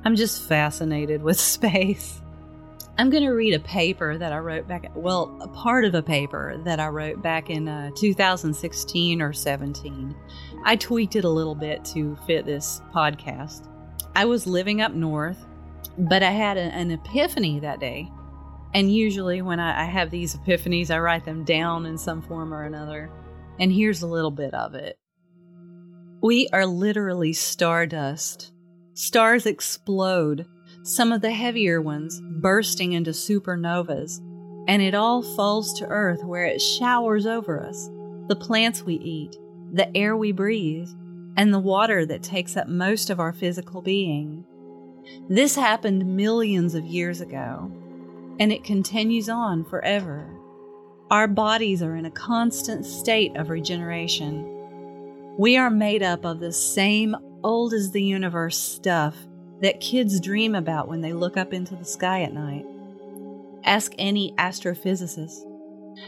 I'm 0.03 0.15
just 0.15 0.43
fascinated 0.43 1.21
with 1.21 1.39
space. 1.39 2.22
I'm 2.95 3.09
going 3.09 3.23
to 3.23 3.31
read 3.31 3.55
a 3.55 3.59
paper 3.59 4.19
that 4.19 4.31
I 4.31 4.37
wrote 4.37 4.67
back, 4.67 4.91
well, 4.93 5.35
a 5.41 5.47
part 5.47 5.83
of 5.83 5.95
a 5.95 6.03
paper 6.03 6.61
that 6.63 6.79
I 6.79 6.89
wrote 6.89 7.23
back 7.23 7.49
in 7.49 7.67
uh, 7.67 7.89
2016 7.95 9.19
or 9.19 9.33
17. 9.33 10.15
I 10.63 10.75
tweaked 10.75 11.15
it 11.15 11.23
a 11.23 11.29
little 11.29 11.55
bit 11.55 11.83
to 11.85 12.15
fit 12.27 12.45
this 12.45 12.81
podcast. 12.93 13.67
I 14.15 14.25
was 14.25 14.45
living 14.45 14.81
up 14.81 14.93
north, 14.93 15.43
but 15.97 16.21
I 16.21 16.29
had 16.29 16.57
a, 16.57 16.61
an 16.61 16.91
epiphany 16.91 17.59
that 17.61 17.79
day. 17.79 18.11
And 18.75 18.93
usually, 18.93 19.41
when 19.41 19.59
I, 19.59 19.81
I 19.81 19.85
have 19.85 20.11
these 20.11 20.35
epiphanies, 20.35 20.91
I 20.91 20.99
write 20.99 21.25
them 21.25 21.43
down 21.43 21.87
in 21.87 21.97
some 21.97 22.21
form 22.21 22.53
or 22.53 22.63
another. 22.63 23.09
And 23.59 23.71
here's 23.73 24.03
a 24.03 24.07
little 24.07 24.31
bit 24.31 24.53
of 24.53 24.75
it. 24.75 24.99
We 26.21 26.47
are 26.53 26.65
literally 26.67 27.33
stardust. 27.33 28.51
Stars 28.93 29.47
explode 29.47 30.45
some 30.83 31.13
of 31.13 31.21
the 31.21 31.31
heavier 31.31 31.81
ones 31.81 32.21
bursting 32.21 32.91
into 32.91 33.11
supernovas, 33.11 34.19
and 34.67 34.81
it 34.81 34.93
all 34.93 35.23
falls 35.23 35.73
to 35.73 35.87
earth 35.87 36.23
where 36.23 36.45
it 36.45 36.61
showers 36.61 37.25
over 37.25 37.65
us 37.65 37.89
the 38.27 38.35
plants 38.35 38.83
we 38.83 38.95
eat, 38.95 39.35
the 39.73 39.95
air 39.97 40.15
we 40.15 40.31
breathe, 40.31 40.89
and 41.35 41.53
the 41.53 41.59
water 41.59 42.05
that 42.05 42.23
takes 42.23 42.55
up 42.55 42.67
most 42.67 43.09
of 43.09 43.19
our 43.19 43.33
physical 43.33 43.81
being. 43.81 44.45
This 45.29 45.55
happened 45.55 46.15
millions 46.15 46.75
of 46.75 46.85
years 46.85 47.19
ago, 47.21 47.71
and 48.39 48.51
it 48.51 48.63
continues 48.63 49.27
on 49.29 49.65
forever. 49.65 50.29
Our 51.11 51.27
bodies 51.27 51.83
are 51.83 51.95
in 51.95 52.05
a 52.05 52.11
constant 52.11 52.85
state 52.85 53.35
of 53.35 53.49
regeneration. 53.49 55.35
We 55.37 55.57
are 55.57 55.69
made 55.69 56.03
up 56.03 56.25
of 56.25 56.39
the 56.39 56.53
same 56.53 57.15
old 57.43 57.73
as 57.73 57.91
the 57.91 58.03
universe 58.03 58.57
stuff 58.57 59.15
that 59.63 59.79
kids 59.79 60.19
dream 60.19 60.55
about 60.55 60.89
when 60.89 60.99
they 60.99 61.13
look 61.13 61.37
up 61.37 61.53
into 61.53 61.73
the 61.73 61.85
sky 61.85 62.21
at 62.21 62.33
night. 62.33 62.65
Ask 63.63 63.93
any 63.97 64.33
astrophysicist. 64.33 65.39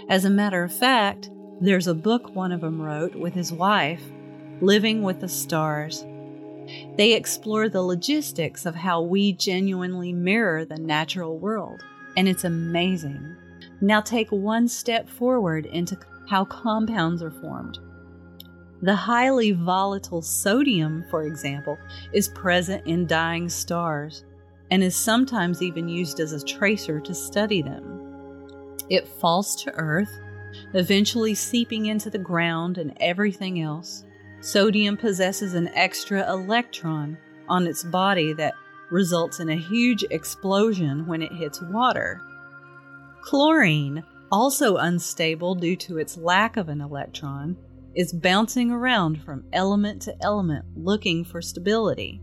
As 0.09 0.25
a 0.25 0.29
matter 0.29 0.61
of 0.61 0.75
fact, 0.75 1.29
there's 1.61 1.87
a 1.87 1.93
book 1.93 2.35
one 2.35 2.51
of 2.51 2.59
them 2.59 2.81
wrote 2.81 3.15
with 3.15 3.33
his 3.33 3.53
wife, 3.53 4.03
Living 4.59 5.03
with 5.03 5.21
the 5.21 5.29
Stars. 5.29 6.05
They 6.97 7.13
explore 7.13 7.69
the 7.69 7.81
logistics 7.81 8.65
of 8.65 8.75
how 8.75 9.01
we 9.01 9.31
genuinely 9.31 10.11
mirror 10.11 10.65
the 10.65 10.77
natural 10.77 11.39
world, 11.39 11.81
and 12.17 12.27
it's 12.27 12.43
amazing. 12.43 13.37
Now 13.79 14.01
take 14.01 14.31
one 14.33 14.67
step 14.67 15.07
forward 15.07 15.65
into 15.65 15.97
how 16.27 16.43
compounds 16.43 17.23
are 17.23 17.31
formed. 17.31 17.79
The 18.85 18.95
highly 18.95 19.51
volatile 19.51 20.21
sodium, 20.21 21.05
for 21.09 21.23
example, 21.23 21.75
is 22.13 22.27
present 22.27 22.85
in 22.85 23.07
dying 23.07 23.49
stars 23.49 24.25
and 24.69 24.83
is 24.83 24.95
sometimes 24.95 25.63
even 25.63 25.89
used 25.89 26.19
as 26.19 26.33
a 26.33 26.45
tracer 26.45 26.99
to 26.99 27.15
study 27.15 27.63
them. 27.63 28.77
It 28.87 29.07
falls 29.07 29.55
to 29.63 29.73
Earth 29.73 30.11
eventually 30.75 31.33
seeping 31.33 31.87
into 31.87 32.11
the 32.11 32.19
ground 32.19 32.77
and 32.77 32.95
everything 32.99 33.59
else. 33.59 34.03
Sodium 34.39 34.97
possesses 34.97 35.55
an 35.55 35.69
extra 35.69 36.31
electron 36.31 37.17
on 37.49 37.65
its 37.65 37.83
body 37.83 38.33
that 38.33 38.53
results 38.91 39.39
in 39.39 39.49
a 39.49 39.55
huge 39.55 40.05
explosion 40.11 41.07
when 41.07 41.23
it 41.23 41.33
hits 41.33 41.59
water. 41.59 42.21
Chlorine, 43.23 44.03
also 44.31 44.77
unstable 44.77 45.55
due 45.55 45.75
to 45.75 45.97
its 45.97 46.17
lack 46.17 46.55
of 46.55 46.69
an 46.69 46.81
electron, 46.81 47.57
is 47.95 48.11
bouncing 48.11 48.71
around 48.71 49.23
from 49.23 49.45
element 49.53 50.01
to 50.03 50.15
element 50.21 50.65
looking 50.75 51.23
for 51.23 51.41
stability. 51.41 52.21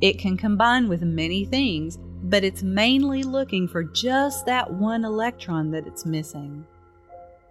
It 0.00 0.18
can 0.18 0.38
combine 0.38 0.88
with 0.88 1.02
many 1.02 1.44
things, 1.44 1.98
but 2.22 2.44
it's 2.44 2.62
mainly 2.62 3.22
looking 3.22 3.68
for 3.68 3.84
just 3.84 4.46
that 4.46 4.72
one 4.72 5.04
electron 5.04 5.70
that 5.72 5.86
it's 5.86 6.06
missing. 6.06 6.66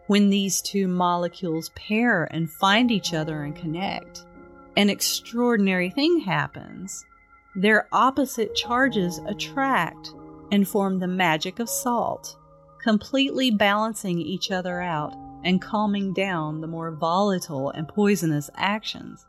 When 0.07 0.29
these 0.29 0.61
two 0.61 0.87
molecules 0.87 1.69
pair 1.75 2.23
and 2.33 2.49
find 2.49 2.89
each 2.89 3.13
other 3.13 3.43
and 3.43 3.55
connect, 3.55 4.25
an 4.75 4.89
extraordinary 4.89 5.91
thing 5.91 6.21
happens. 6.21 7.05
Their 7.55 7.87
opposite 7.91 8.55
charges 8.55 9.19
attract 9.27 10.13
and 10.51 10.67
form 10.67 10.97
the 10.97 11.07
magic 11.07 11.59
of 11.59 11.69
salt, 11.69 12.35
completely 12.81 13.51
balancing 13.51 14.17
each 14.17 14.49
other 14.49 14.81
out 14.81 15.13
and 15.43 15.61
calming 15.61 16.13
down 16.13 16.61
the 16.61 16.67
more 16.67 16.91
volatile 16.91 17.69
and 17.69 17.87
poisonous 17.87 18.49
actions. 18.55 19.25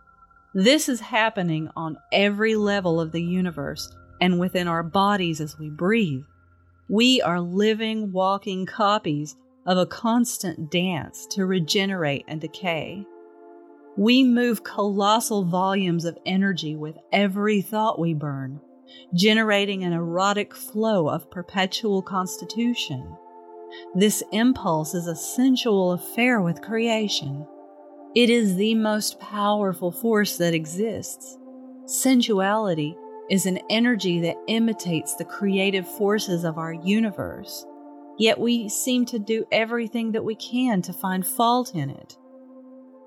This 0.55 0.89
is 0.89 1.01
happening 1.01 1.71
on 1.77 1.99
every 2.13 2.57
level 2.57 3.01
of 3.01 3.13
the 3.13 3.23
universe 3.23 3.95
and 4.21 4.39
within 4.41 4.69
our 4.69 4.83
bodies 4.83 5.41
as 5.41 5.59
we 5.59 5.71
breathe. 5.71 6.25
We 6.89 7.23
are 7.23 7.41
living, 7.41 8.11
walking 8.13 8.67
copies 8.67 9.37
of 9.67 9.79
a 9.79 9.87
constant 9.87 10.71
dance 10.71 11.27
to 11.31 11.47
regenerate 11.47 12.25
and 12.27 12.41
decay. 12.41 13.07
We 13.97 14.25
move 14.25 14.65
colossal 14.65 15.45
volumes 15.45 16.05
of 16.05 16.19
energy 16.27 16.75
with 16.75 16.97
every 17.13 17.63
thought 17.63 17.99
we 17.99 18.15
burn, 18.15 18.61
generating 19.15 19.85
an 19.85 19.93
erotic 19.93 20.55
flow 20.55 21.09
of 21.09 21.31
perpetual 21.31 22.03
constitution. 22.03 23.17
This 23.95 24.23
impulse 24.33 24.95
is 24.95 25.07
a 25.07 25.17
sensual 25.17 25.93
affair 25.93 26.41
with 26.41 26.63
creation. 26.63 27.47
It 28.15 28.31
is 28.31 28.57
the 28.57 28.75
most 28.75 29.21
powerful 29.21 29.91
force 29.91 30.37
that 30.39 30.55
exists. 30.55 31.39
Sensuality 31.87 32.97
is 33.31 33.47
an 33.47 33.61
energy 33.71 34.21
that 34.21 34.37
imitates 34.49 35.15
the 35.15 35.25
creative 35.25 35.87
forces 35.87 36.45
of 36.45 36.59
our 36.59 36.73
universe 36.73 37.65
yet 38.21 38.39
we 38.39 38.69
seem 38.69 39.07
to 39.07 39.19
do 39.19 39.47
everything 39.51 40.13
that 40.13 40.25
we 40.25 40.35
can 40.35 40.83
to 40.83 40.93
find 40.93 41.27
fault 41.27 41.75
in 41.75 41.89
it. 41.89 42.19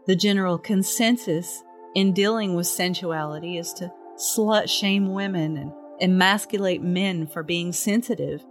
The 0.08 0.16
general 0.16 0.58
consensus 0.58 1.64
in 1.96 2.14
dealing 2.14 2.56
with 2.56 2.66
sensuality 2.66 3.60
is 3.60 3.72
to 3.74 3.94
slut 4.18 4.68
shame 4.68 5.14
women 5.14 5.56
and 5.58 5.72
emasculate 6.02 6.82
men 6.82 7.28
for 7.28 7.44
being 7.44 7.72
sensitive, 7.72 8.44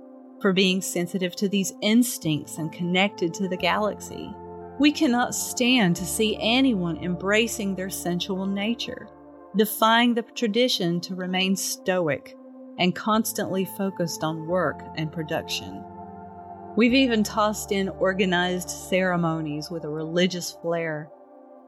for 0.42 0.52
being 0.52 0.82
sensitive 0.82 1.34
to 1.36 1.48
these 1.48 1.72
instincts 1.80 2.58
and 2.58 2.72
connected 2.72 3.32
to 3.32 3.48
the 3.48 3.56
galaxy. 3.56 4.34
We 4.78 4.90
cannot 4.90 5.34
stand 5.34 5.96
to 5.96 6.04
see 6.04 6.36
anyone 6.40 6.98
embracing 6.98 7.76
their 7.76 7.88
sensual 7.88 8.44
nature, 8.44 9.08
defying 9.56 10.14
the 10.14 10.22
tradition 10.22 11.00
to 11.02 11.14
remain 11.14 11.54
stoic 11.54 12.36
and 12.78 12.94
constantly 12.94 13.64
focused 13.64 14.24
on 14.24 14.48
work 14.48 14.82
and 14.96 15.12
production. 15.12 15.84
We've 16.74 16.94
even 16.94 17.22
tossed 17.22 17.70
in 17.70 17.90
organized 17.90 18.70
ceremonies 18.70 19.70
with 19.70 19.84
a 19.84 19.90
religious 19.90 20.56
flair 20.62 21.10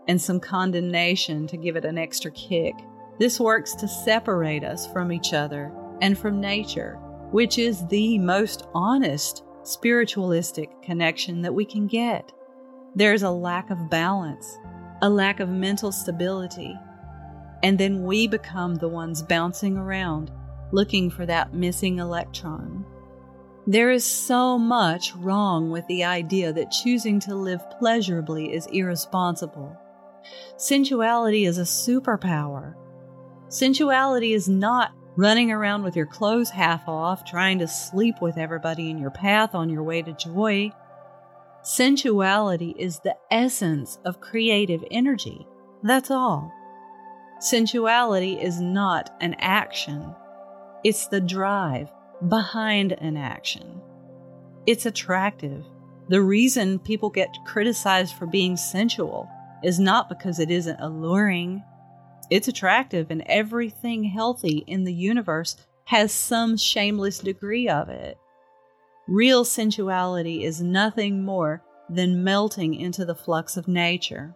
and 0.08 0.20
some 0.20 0.40
condemnation 0.40 1.46
to 1.46 1.56
give 1.56 1.76
it 1.76 1.84
an 1.84 1.98
extra 1.98 2.30
kick. 2.30 2.74
This 3.18 3.38
works 3.38 3.74
to 3.76 3.86
separate 3.86 4.64
us 4.64 4.90
from 4.90 5.12
each 5.12 5.32
other 5.32 5.72
and 6.00 6.18
from 6.18 6.40
nature, 6.40 6.98
which 7.34 7.58
is 7.58 7.84
the 7.88 8.16
most 8.16 8.68
honest 8.74 9.42
spiritualistic 9.64 10.70
connection 10.82 11.42
that 11.42 11.52
we 11.52 11.64
can 11.64 11.88
get. 11.88 12.32
There's 12.94 13.24
a 13.24 13.30
lack 13.30 13.70
of 13.70 13.90
balance, 13.90 14.56
a 15.02 15.10
lack 15.10 15.40
of 15.40 15.48
mental 15.48 15.90
stability, 15.90 16.78
and 17.64 17.76
then 17.76 18.04
we 18.04 18.28
become 18.28 18.76
the 18.76 18.88
ones 18.88 19.20
bouncing 19.20 19.76
around 19.76 20.30
looking 20.70 21.10
for 21.10 21.26
that 21.26 21.52
missing 21.52 21.98
electron. 21.98 22.86
There 23.66 23.90
is 23.90 24.04
so 24.04 24.56
much 24.56 25.12
wrong 25.16 25.72
with 25.72 25.84
the 25.88 26.04
idea 26.04 26.52
that 26.52 26.70
choosing 26.70 27.18
to 27.18 27.34
live 27.34 27.68
pleasurably 27.80 28.54
is 28.54 28.66
irresponsible. 28.66 29.76
Sensuality 30.56 31.46
is 31.46 31.58
a 31.58 31.62
superpower. 31.62 32.74
Sensuality 33.48 34.34
is 34.34 34.48
not 34.48 34.92
running 35.16 35.50
around 35.52 35.82
with 35.82 35.96
your 35.96 36.06
clothes 36.06 36.50
half 36.50 36.88
off, 36.88 37.24
trying 37.24 37.58
to 37.60 37.68
sleep 37.68 38.16
with 38.20 38.36
everybody 38.36 38.90
in 38.90 38.98
your 38.98 39.10
path 39.10 39.54
on 39.54 39.70
your 39.70 39.82
way 39.82 40.02
to 40.02 40.12
joy. 40.12 40.70
Sensuality 41.62 42.74
is 42.78 42.98
the 43.00 43.16
essence 43.30 43.98
of 44.04 44.20
creative 44.20 44.84
energy. 44.90 45.46
That's 45.82 46.10
all. 46.10 46.52
Sensuality 47.40 48.42
is 48.42 48.60
not 48.60 49.10
an 49.20 49.34
action, 49.38 50.14
it's 50.82 51.08
the 51.08 51.20
drive 51.20 51.90
behind 52.28 52.92
an 52.92 53.16
action. 53.16 53.80
It's 54.66 54.86
attractive. 54.86 55.64
The 56.08 56.22
reason 56.22 56.78
people 56.78 57.10
get 57.10 57.34
criticized 57.46 58.14
for 58.14 58.26
being 58.26 58.56
sensual 58.56 59.28
is 59.62 59.78
not 59.78 60.08
because 60.08 60.38
it 60.38 60.50
isn't 60.50 60.80
alluring. 60.80 61.62
It's 62.30 62.48
attractive, 62.48 63.10
and 63.10 63.22
everything 63.26 64.04
healthy 64.04 64.64
in 64.66 64.84
the 64.84 64.92
universe 64.92 65.56
has 65.86 66.12
some 66.12 66.56
shameless 66.56 67.18
degree 67.18 67.68
of 67.68 67.88
it. 67.88 68.18
Real 69.06 69.44
sensuality 69.44 70.44
is 70.44 70.62
nothing 70.62 71.24
more 71.24 71.62
than 71.90 72.24
melting 72.24 72.74
into 72.74 73.04
the 73.04 73.14
flux 73.14 73.56
of 73.56 73.68
nature. 73.68 74.34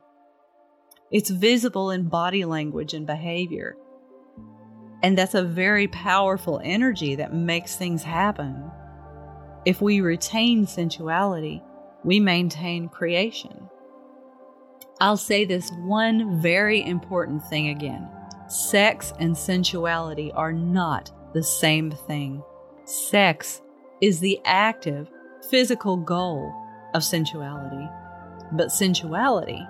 It's 1.10 1.30
visible 1.30 1.90
in 1.90 2.08
body 2.08 2.44
language 2.44 2.92
and 2.92 3.06
behavior. 3.06 3.76
And 5.02 5.16
that's 5.16 5.34
a 5.34 5.42
very 5.42 5.88
powerful 5.88 6.60
energy 6.62 7.14
that 7.14 7.32
makes 7.32 7.76
things 7.76 8.02
happen. 8.02 8.70
If 9.64 9.80
we 9.80 10.02
retain 10.02 10.66
sensuality, 10.66 11.62
we 12.04 12.20
maintain 12.20 12.88
creation. 12.88 13.70
I'll 15.00 15.16
say 15.16 15.44
this 15.44 15.70
one 15.72 16.40
very 16.40 16.84
important 16.84 17.44
thing 17.44 17.68
again 17.68 18.08
sex 18.48 19.12
and 19.20 19.36
sensuality 19.36 20.32
are 20.34 20.52
not 20.52 21.10
the 21.34 21.42
same 21.42 21.90
thing. 21.90 22.42
Sex 22.84 23.60
is 24.00 24.20
the 24.20 24.40
active, 24.44 25.10
physical 25.50 25.96
goal 25.96 26.52
of 26.94 27.02
sensuality, 27.04 27.88
but 28.52 28.72
sensuality 28.72 29.66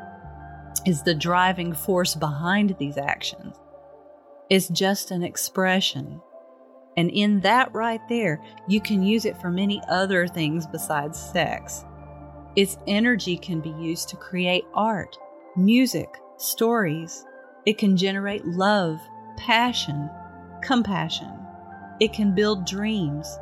is 0.86 1.02
the 1.02 1.14
driving 1.14 1.72
force 1.72 2.14
behind 2.14 2.76
these 2.78 2.96
actions 2.98 3.56
It's 4.50 4.68
just 4.68 5.10
an 5.10 5.22
expression. 5.24 6.20
And 6.96 7.10
in 7.10 7.40
that 7.40 7.72
right 7.74 8.00
there, 8.08 8.42
you 8.68 8.80
can 8.80 9.02
use 9.02 9.24
it 9.24 9.40
for 9.40 9.50
many 9.50 9.82
other 9.88 10.26
things 10.28 10.66
besides 10.66 11.20
sex. 11.20 11.84
Its 12.58 12.76
energy 12.88 13.36
can 13.36 13.60
be 13.60 13.70
used 13.70 14.08
to 14.08 14.16
create 14.16 14.64
art, 14.74 15.16
music, 15.54 16.08
stories. 16.38 17.24
It 17.66 17.78
can 17.78 17.96
generate 17.96 18.44
love, 18.44 18.98
passion, 19.36 20.10
compassion. 20.60 21.32
It 22.00 22.12
can 22.12 22.34
build 22.34 22.66
dreams. 22.66 23.38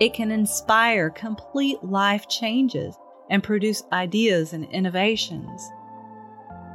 It 0.00 0.14
can 0.14 0.32
inspire 0.32 1.10
complete 1.10 1.84
life 1.84 2.26
changes 2.28 2.96
and 3.30 3.40
produce 3.40 3.84
ideas 3.92 4.52
and 4.52 4.64
innovations. 4.64 5.70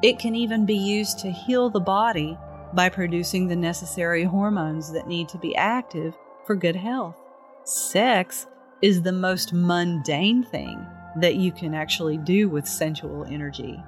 It 0.01 0.17
can 0.17 0.33
even 0.33 0.65
be 0.65 0.77
used 0.77 1.19
to 1.19 1.29
heal 1.29 1.69
the 1.69 1.81
body 1.81 2.37
by 2.73 2.87
producing 2.87 3.49
the 3.49 3.55
necessary 3.57 4.23
hormones 4.23 4.93
that 4.93 5.09
need 5.09 5.27
to 5.27 5.37
be 5.37 5.53
active 5.57 6.15
for 6.45 6.55
good 6.55 6.77
health. 6.77 7.21
Sex 7.65 8.47
is 8.81 9.01
the 9.01 9.11
most 9.11 9.51
mundane 9.51 10.41
thing 10.41 10.87
that 11.17 11.35
you 11.35 11.51
can 11.51 11.73
actually 11.73 12.17
do 12.17 12.49
with 12.49 12.67
sensual 12.67 13.25
energy. 13.25 13.81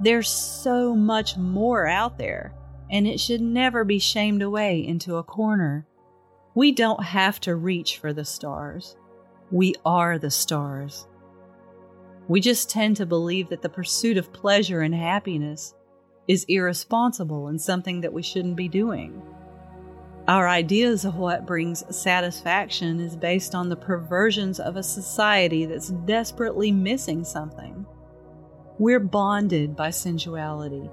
There's 0.00 0.28
so 0.28 0.94
much 0.94 1.36
more 1.36 1.86
out 1.86 2.18
there, 2.18 2.52
and 2.90 3.06
it 3.06 3.20
should 3.20 3.40
never 3.40 3.84
be 3.84 3.98
shamed 3.98 4.42
away 4.42 4.86
into 4.86 5.16
a 5.16 5.22
corner. 5.22 5.86
We 6.54 6.72
don't 6.72 7.02
have 7.02 7.40
to 7.40 7.54
reach 7.54 7.98
for 7.98 8.12
the 8.12 8.24
stars. 8.24 8.96
We 9.50 9.74
are 9.84 10.18
the 10.18 10.30
stars. 10.30 11.06
We 12.28 12.40
just 12.40 12.68
tend 12.68 12.96
to 12.98 13.06
believe 13.06 13.48
that 13.48 13.62
the 13.62 13.68
pursuit 13.68 14.16
of 14.18 14.32
pleasure 14.32 14.82
and 14.82 14.94
happiness 14.94 15.74
is 16.26 16.44
irresponsible 16.48 17.48
and 17.48 17.60
something 17.60 18.02
that 18.02 18.12
we 18.12 18.22
shouldn't 18.22 18.56
be 18.56 18.68
doing. 18.68 19.22
Our 20.28 20.46
ideas 20.46 21.06
of 21.06 21.16
what 21.16 21.46
brings 21.46 21.84
satisfaction 21.96 23.00
is 23.00 23.16
based 23.16 23.54
on 23.54 23.70
the 23.70 23.76
perversions 23.76 24.60
of 24.60 24.76
a 24.76 24.82
society 24.82 25.64
that's 25.64 25.88
desperately 25.88 26.70
missing 26.70 27.24
something. 27.24 27.86
We're 28.78 29.00
bonded 29.00 29.74
by 29.74 29.88
sensuality, 29.88 30.90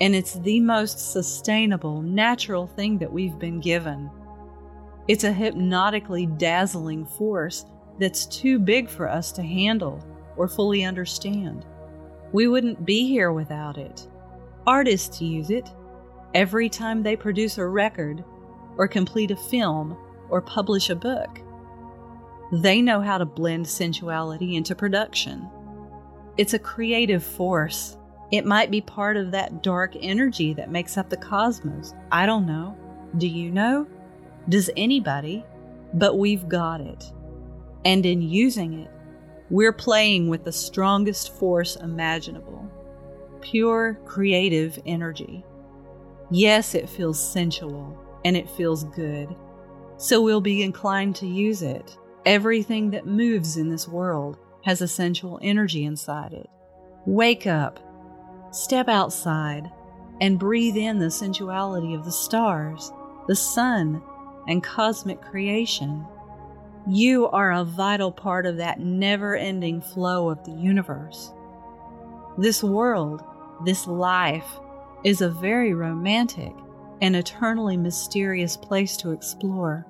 and 0.00 0.14
it's 0.14 0.36
the 0.36 0.60
most 0.60 1.12
sustainable, 1.12 2.00
natural 2.00 2.66
thing 2.66 2.96
that 2.98 3.12
we've 3.12 3.38
been 3.38 3.60
given. 3.60 4.10
It's 5.08 5.24
a 5.24 5.32
hypnotically 5.32 6.24
dazzling 6.24 7.04
force 7.04 7.66
that's 8.00 8.24
too 8.24 8.58
big 8.58 8.88
for 8.88 9.10
us 9.10 9.30
to 9.32 9.42
handle 9.42 10.02
or 10.38 10.48
fully 10.48 10.84
understand. 10.84 11.66
We 12.32 12.48
wouldn't 12.48 12.86
be 12.86 13.06
here 13.06 13.30
without 13.30 13.76
it. 13.76 14.08
Artists 14.66 15.20
use 15.20 15.50
it 15.50 15.68
every 16.32 16.70
time 16.70 17.02
they 17.02 17.14
produce 17.14 17.58
a 17.58 17.66
record 17.66 18.24
or 18.76 18.88
complete 18.88 19.30
a 19.30 19.36
film 19.36 19.96
or 20.28 20.40
publish 20.40 20.90
a 20.90 20.96
book. 20.96 21.40
They 22.52 22.82
know 22.82 23.00
how 23.00 23.18
to 23.18 23.24
blend 23.24 23.66
sensuality 23.66 24.56
into 24.56 24.74
production. 24.74 25.48
It's 26.36 26.54
a 26.54 26.58
creative 26.58 27.24
force. 27.24 27.96
It 28.32 28.46
might 28.46 28.70
be 28.70 28.80
part 28.80 29.16
of 29.16 29.30
that 29.30 29.62
dark 29.62 29.94
energy 30.00 30.54
that 30.54 30.70
makes 30.70 30.96
up 30.96 31.08
the 31.08 31.16
cosmos. 31.16 31.94
I 32.10 32.26
don't 32.26 32.46
know. 32.46 32.76
Do 33.18 33.28
you 33.28 33.50
know? 33.50 33.86
Does 34.48 34.70
anybody? 34.76 35.44
But 35.94 36.18
we've 36.18 36.48
got 36.48 36.80
it. 36.80 37.04
And 37.84 38.04
in 38.04 38.22
using 38.22 38.80
it, 38.80 38.90
we're 39.50 39.72
playing 39.72 40.28
with 40.28 40.44
the 40.44 40.52
strongest 40.52 41.36
force 41.38 41.76
imaginable 41.76 42.70
pure 43.40 44.00
creative 44.06 44.78
energy. 44.86 45.44
Yes, 46.30 46.74
it 46.74 46.88
feels 46.88 47.22
sensual 47.22 48.03
and 48.24 48.36
it 48.36 48.50
feels 48.50 48.84
good, 48.84 49.34
so 49.96 50.20
we'll 50.20 50.40
be 50.40 50.62
inclined 50.62 51.16
to 51.16 51.26
use 51.26 51.62
it. 51.62 51.96
Everything 52.26 52.90
that 52.90 53.06
moves 53.06 53.56
in 53.56 53.68
this 53.68 53.86
world 53.86 54.38
has 54.64 54.80
a 54.80 54.88
sensual 54.88 55.38
energy 55.42 55.84
inside 55.84 56.32
it. 56.32 56.48
Wake 57.06 57.46
up, 57.46 57.80
step 58.50 58.88
outside, 58.88 59.70
and 60.20 60.38
breathe 60.38 60.76
in 60.76 60.98
the 60.98 61.10
sensuality 61.10 61.94
of 61.94 62.04
the 62.04 62.12
stars, 62.12 62.92
the 63.28 63.36
sun, 63.36 64.02
and 64.48 64.62
cosmic 64.62 65.20
creation. 65.20 66.06
You 66.88 67.28
are 67.28 67.52
a 67.52 67.64
vital 67.64 68.12
part 68.12 68.46
of 68.46 68.56
that 68.58 68.80
never 68.80 69.36
ending 69.36 69.80
flow 69.80 70.30
of 70.30 70.44
the 70.44 70.52
universe. 70.52 71.32
This 72.38 72.62
world, 72.62 73.22
this 73.64 73.86
life, 73.86 74.46
is 75.02 75.20
a 75.20 75.30
very 75.30 75.74
romantic 75.74 76.52
and 77.00 77.16
eternally 77.16 77.76
mysterious 77.76 78.56
place 78.56 78.96
to 78.98 79.10
explore. 79.10 79.86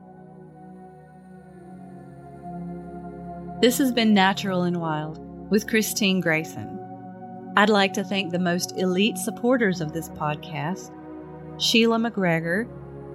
This 3.60 3.78
has 3.78 3.92
been 3.92 4.12
Natural 4.12 4.64
and 4.64 4.80
Wild 4.80 5.20
with 5.50 5.68
Christine 5.68 6.20
Grayson. 6.20 6.80
I'd 7.56 7.70
like 7.70 7.92
to 7.94 8.04
thank 8.04 8.32
the 8.32 8.38
most 8.38 8.76
elite 8.76 9.16
supporters 9.16 9.80
of 9.80 9.92
this 9.92 10.08
podcast 10.08 10.90
Sheila 11.58 11.98
McGregor, 11.98 12.68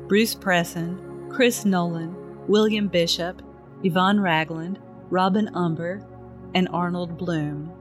Bruce 0.08 0.34
Presson, 0.34 1.30
Chris 1.30 1.66
Nolan, 1.66 2.16
William 2.48 2.88
Bishop, 2.88 3.42
Yvonne 3.84 4.20
Ragland, 4.20 4.80
Robin 5.10 5.50
Umber, 5.54 6.02
and 6.56 6.70
Arnold 6.70 7.18
Bloom. 7.18 7.72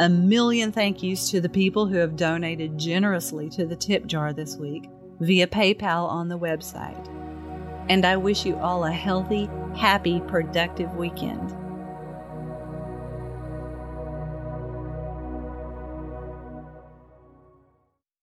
A 0.00 0.08
million 0.08 0.72
thank 0.72 1.02
yous 1.02 1.30
to 1.30 1.40
the 1.40 1.48
people 1.48 1.86
who 1.86 1.96
have 1.96 2.16
donated 2.16 2.78
generously 2.78 3.50
to 3.50 3.66
the 3.66 3.76
tip 3.76 4.06
jar 4.06 4.32
this 4.32 4.56
week 4.56 4.88
via 5.22 5.46
PayPal 5.46 6.08
on 6.08 6.28
the 6.28 6.38
website. 6.38 7.08
And 7.88 8.04
I 8.04 8.16
wish 8.16 8.44
you 8.44 8.56
all 8.56 8.84
a 8.84 8.92
healthy, 8.92 9.48
happy, 9.76 10.20
productive 10.20 10.94
weekend. 10.96 11.56